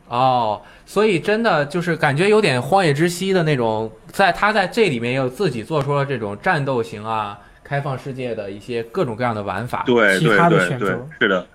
[0.08, 0.62] 哦，
[0.92, 9.84] 所以真的就是感觉有点荒野之息的那种，在他在这里面又自己做出了这种战斗型啊、开放世界的一些各种各样的玩法。
[9.86, 11.46] 其对对对对他的选择，是的，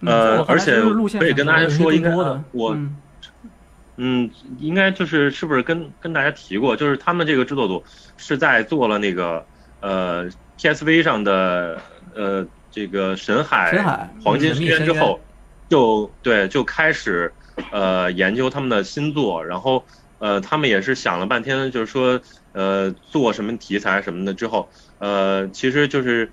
[0.00, 0.74] 嗯呃而且
[1.20, 2.96] 可以跟大家说应该也是更多的，我嗯。
[4.02, 7.84] 嗯，应该就是是不是跟跟大家提过，就是他们这个制作组
[8.16, 9.46] 是在做了那个
[9.80, 11.78] 呃 PSV 上的
[12.16, 15.20] 呃这个神海黄金深渊之后，
[15.68, 17.32] 就对就开始
[17.70, 19.84] 呃研究他们的新作，然后
[20.18, 22.20] 呃他们也是想了半天，就是说
[22.52, 24.68] 呃做什么题材什么的之后，
[24.98, 26.30] 呃其实就是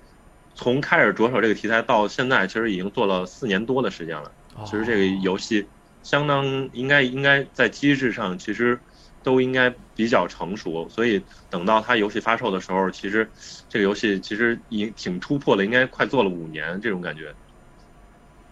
[0.54, 4.32] 从开始着手这个题材到现在，其实已经做了四年多的时间了。
[4.54, 5.66] 哦其实这个游戏
[6.02, 8.78] 相当应该应该在机制上其实
[9.22, 13.28] 都应该比较成熟，所以等到它游戏发售的时候，其实
[13.68, 17.32] 这个游戏其实已经挺突破了，应该快做了五年这种感觉。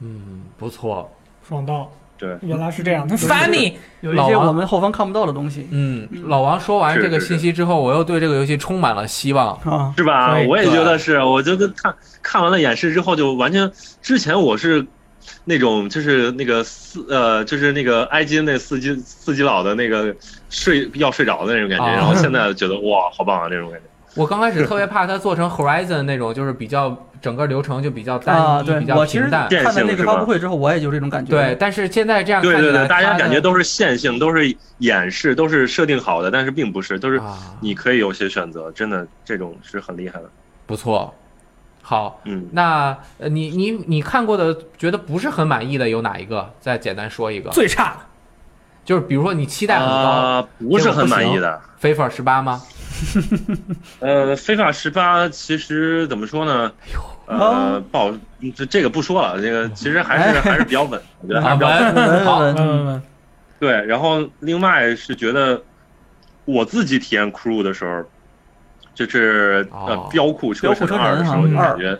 [0.00, 1.10] 嗯，不错。
[1.48, 3.06] 爽到，对，原来是这样。
[3.08, 9.54] 那有一些 Funny，有一些我们后方看不到的东西嗯，老王说完这个信息之后，我又对这个游戏充满了希望。
[9.64, 10.36] 啊，是吧？
[10.48, 13.70] 我也觉得是，我觉得看看完了演示之后，就完全
[14.00, 14.86] 之前我是
[15.44, 20.14] 那种就是那个四呃就是那个埃及那四基四基佬的那个
[20.48, 23.86] 睡要睡着的那种感觉，啊然后现在觉得哇好棒啊这种感觉。
[24.14, 26.88] 我刚开始特别怕它做成 Horizon 那种，就是比较
[27.26, 29.48] 整个流程就比较单一、啊，对比较我其实平淡。
[29.48, 31.32] 看了那个发布会之后，我也就这种感觉。
[31.32, 40.30] 对，，但是现在这样看，对对对，大家感觉都是线性，都是演示，都是设定好的，但是并不是，都是啊，你可以有些选择，真的这种是很厉害的。
[40.66, 41.12] 不错。
[41.82, 46.48] 好，嗯，那呃你你你看过的觉得不是很满意的有哪一个？
[46.60, 47.96] 再简单说一个，最差的，
[48.84, 51.60] 就是比如说你期待很高，啊，不是很满意的。
[51.82, 52.62] FIFA 十八吗？
[54.00, 56.72] 呃，非法十八其实怎么说呢？
[57.26, 58.12] 呃哦，不好，
[58.54, 61.94] 这这个不说了，这个其实还是还是比较稳，我觉得还是比较稳。
[61.94, 63.00] 稳好，
[63.58, 65.60] 对，然后另外是觉得
[66.44, 68.04] 我自己体验 Crew 的时候，
[68.94, 71.98] 就是呃哦标酷车神标酷车神二的时候，就感觉，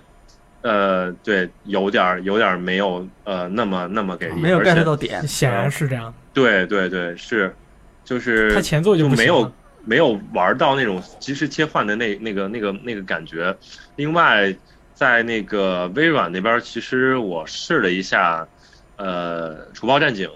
[0.63, 5.27] 呃，对，有点儿有点儿没有呃那么那么给力，没有而且 get 到点。
[5.27, 6.13] 显然是这样。
[6.33, 7.55] 对对对，是，
[8.05, 9.51] 就是它前作就没有
[9.85, 13.57] 没有玩到那种及时切换的那那个那个那个感觉。
[13.97, 14.55] 另外，
[14.97, 18.49] 在那个微软那边，其实我试了一下，
[18.97, 20.27] 呃，《除暴战警》，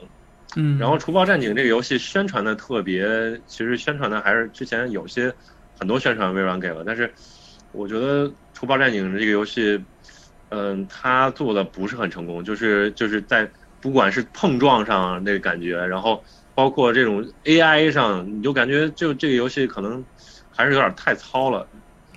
[0.55, 5.33] 嗯，然后《除暴战警》这个游戏宣传的特别，其实宣传的还是之前有些
[5.79, 7.11] 很多宣传微软给了，但是
[7.73, 9.83] 我觉得《除暴战警》这个游戏，
[10.51, 13.51] 嗯、它做的不是很成功，就是就是在
[13.81, 16.23] 不管是碰撞上那个感觉，然后
[16.55, 20.05] 包括这种 AI 上，你就感觉就这个游戏可能
[20.55, 21.67] 还是有点太糙了。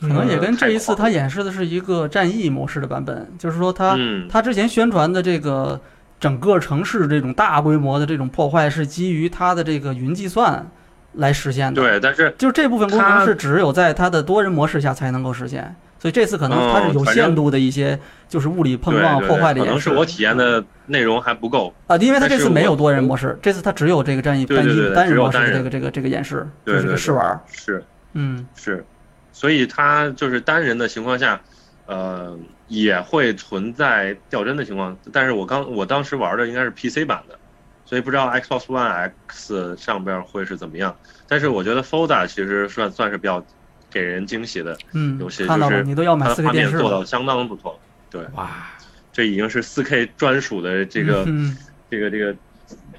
[0.04, 5.80] 可能也嗯跟这一次太狂他演示的是一个战役模式的版本，就是说他嗯，他之前宣传的这个
[6.20, 10.70] 整个城市这种大规模的这种破坏是基于它的这个云计算
[11.14, 17.98] 来实现的。，对，但是就是这部分功能是只有在它的多人模式下才能够实现，所以这次可能它是有限度的一些
[18.28, 19.90] 就是物理碰撞破坏的可能演示。
[19.90, 21.74] 是我体验的内容还不够。
[21.88, 27.40] 啊，因为它这次没有多人模式，这次它只有这个战役单对对对一单人模式这个这个这个演示，就是个试玩。
[27.48, 27.84] 是。
[28.16, 28.86] 嗯是，
[29.34, 31.42] 所以它就是单人的情况下，
[31.88, 32.40] 呃，
[32.70, 34.98] 也会存在掉帧的情况。
[35.12, 37.38] 但是我刚我当时玩的应该是 PC 版的，
[37.84, 40.96] 所以不知道 Xbox One X 上边会是怎么样。
[41.28, 43.44] 但是我觉得 Folda 其实算算是比较
[43.90, 46.82] 给人惊喜的，嗯游戏，就是你都要买它的画四个电视了。
[46.82, 47.80] 面做到相当不错。
[48.10, 48.68] 对哇，
[49.12, 51.58] 这已经是四 K 专属的这个、嗯，
[51.90, 52.36] 这个这个，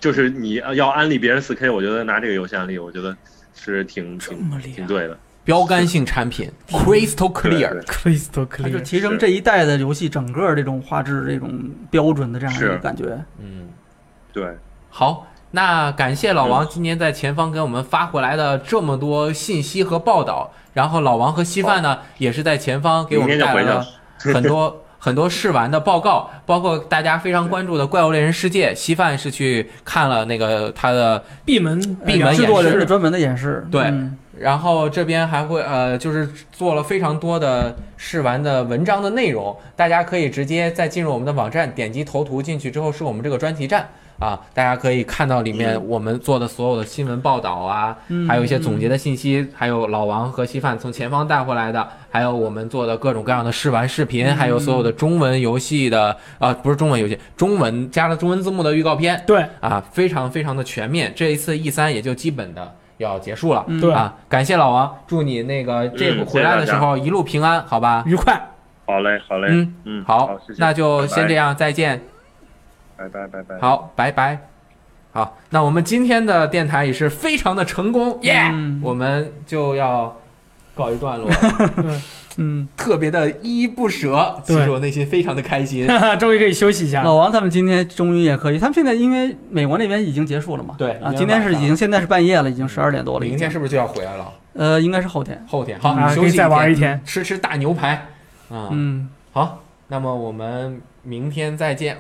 [0.01, 3.17] 就是你要安利别人四 K，我觉得拿这个游戏安利，我觉得
[3.55, 5.17] 是挺挺挺对的。
[5.45, 7.83] 标杆性产品，Crystal Clear。
[7.83, 12.79] Crystal 它就 Clear，提升这一代的游戏整个这种画质这种标准的这样一个是。
[12.79, 13.05] 感觉。
[13.39, 13.69] 嗯，
[14.33, 14.57] 对，
[14.89, 23.87] 好，那感谢老王今年在前方给我们发回来的这么多信息和报道，然后老王和稀饭呢也是在前方给我们明天就带来了。
[24.19, 32.71] 很多 很多试玩的报告，包括大家非常关注的《怪物猎人世界》，稀饭是去看了那个他的闭门闭门制作演示。
[32.71, 33.83] 人的专门的演示，对。
[33.83, 43.89] 嗯然后这边还会呃，就是做了非常多的试玩的文章的内容，大家可以直接再进入我们的网站，点击头图进去之后是我们这个专题站
[44.19, 48.29] 啊，大家可以看到里面我们做的所有的新闻报道啊，嗯。
[48.29, 59.45] 还有一些总结的信息，还有老王和稀饭从前方带回来的，还有我们做的各种各样的试玩视频，还有所有的中文游戏的啊，不是中文游戏，中文加了中文字幕的预告片，对。
[59.61, 61.13] 啊，非常非常的全面。
[61.17, 63.65] 这一次 E 三也就基本的要结束了。
[63.69, 68.03] 嗯对啊，感谢老王，祝你那个这嗯回来的时候一路平安，好吧？
[68.07, 68.41] 愉快。
[68.87, 72.03] 好嘞，好嘞，嗯嗯，好，谢谢，那就先这样，样，再见。
[72.97, 73.59] 拜拜拜拜。
[73.61, 74.39] 好，拜拜。
[75.13, 80.15] 好，那我们今天的电台也是非常的成功，耶、嗯我们就要
[80.75, 81.31] 告一段落，
[82.37, 85.87] 嗯，特别的依依不舍，其实我内心非常的开心。
[86.19, 87.03] 终于可以休息一下。
[87.03, 94.33] 老王他们今天终于也可以，他们现在因为美国那边已经结束了嘛，啊，对啊今天是已经现在是半夜了，已经十二点多了，明天是不是就要回来了？
[94.55, 97.01] 呃，应该是后天，后天好，休息可以再玩一，天。
[97.05, 98.09] 吃吃大牛排
[98.49, 98.69] 啊。
[98.71, 101.99] 嗯，好，那么我们明天再见。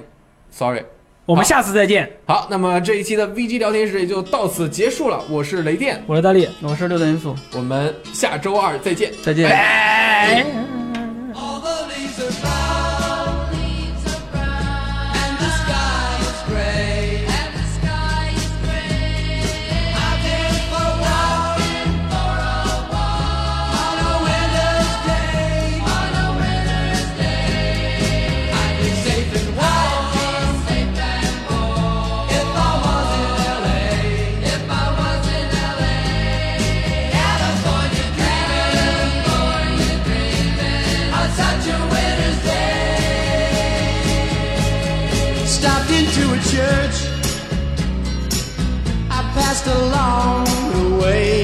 [0.51, 0.85] Sorry，
[1.27, 2.11] 我们下次再见。
[2.27, 5.23] 好，那么这一期的 VG 聊天室也就到此结束了。
[5.31, 9.11] 我是雷电，我是大力，我是六段因素，我们下周二再见。
[9.23, 10.84] 再见。
[49.55, 51.44] Just along the way.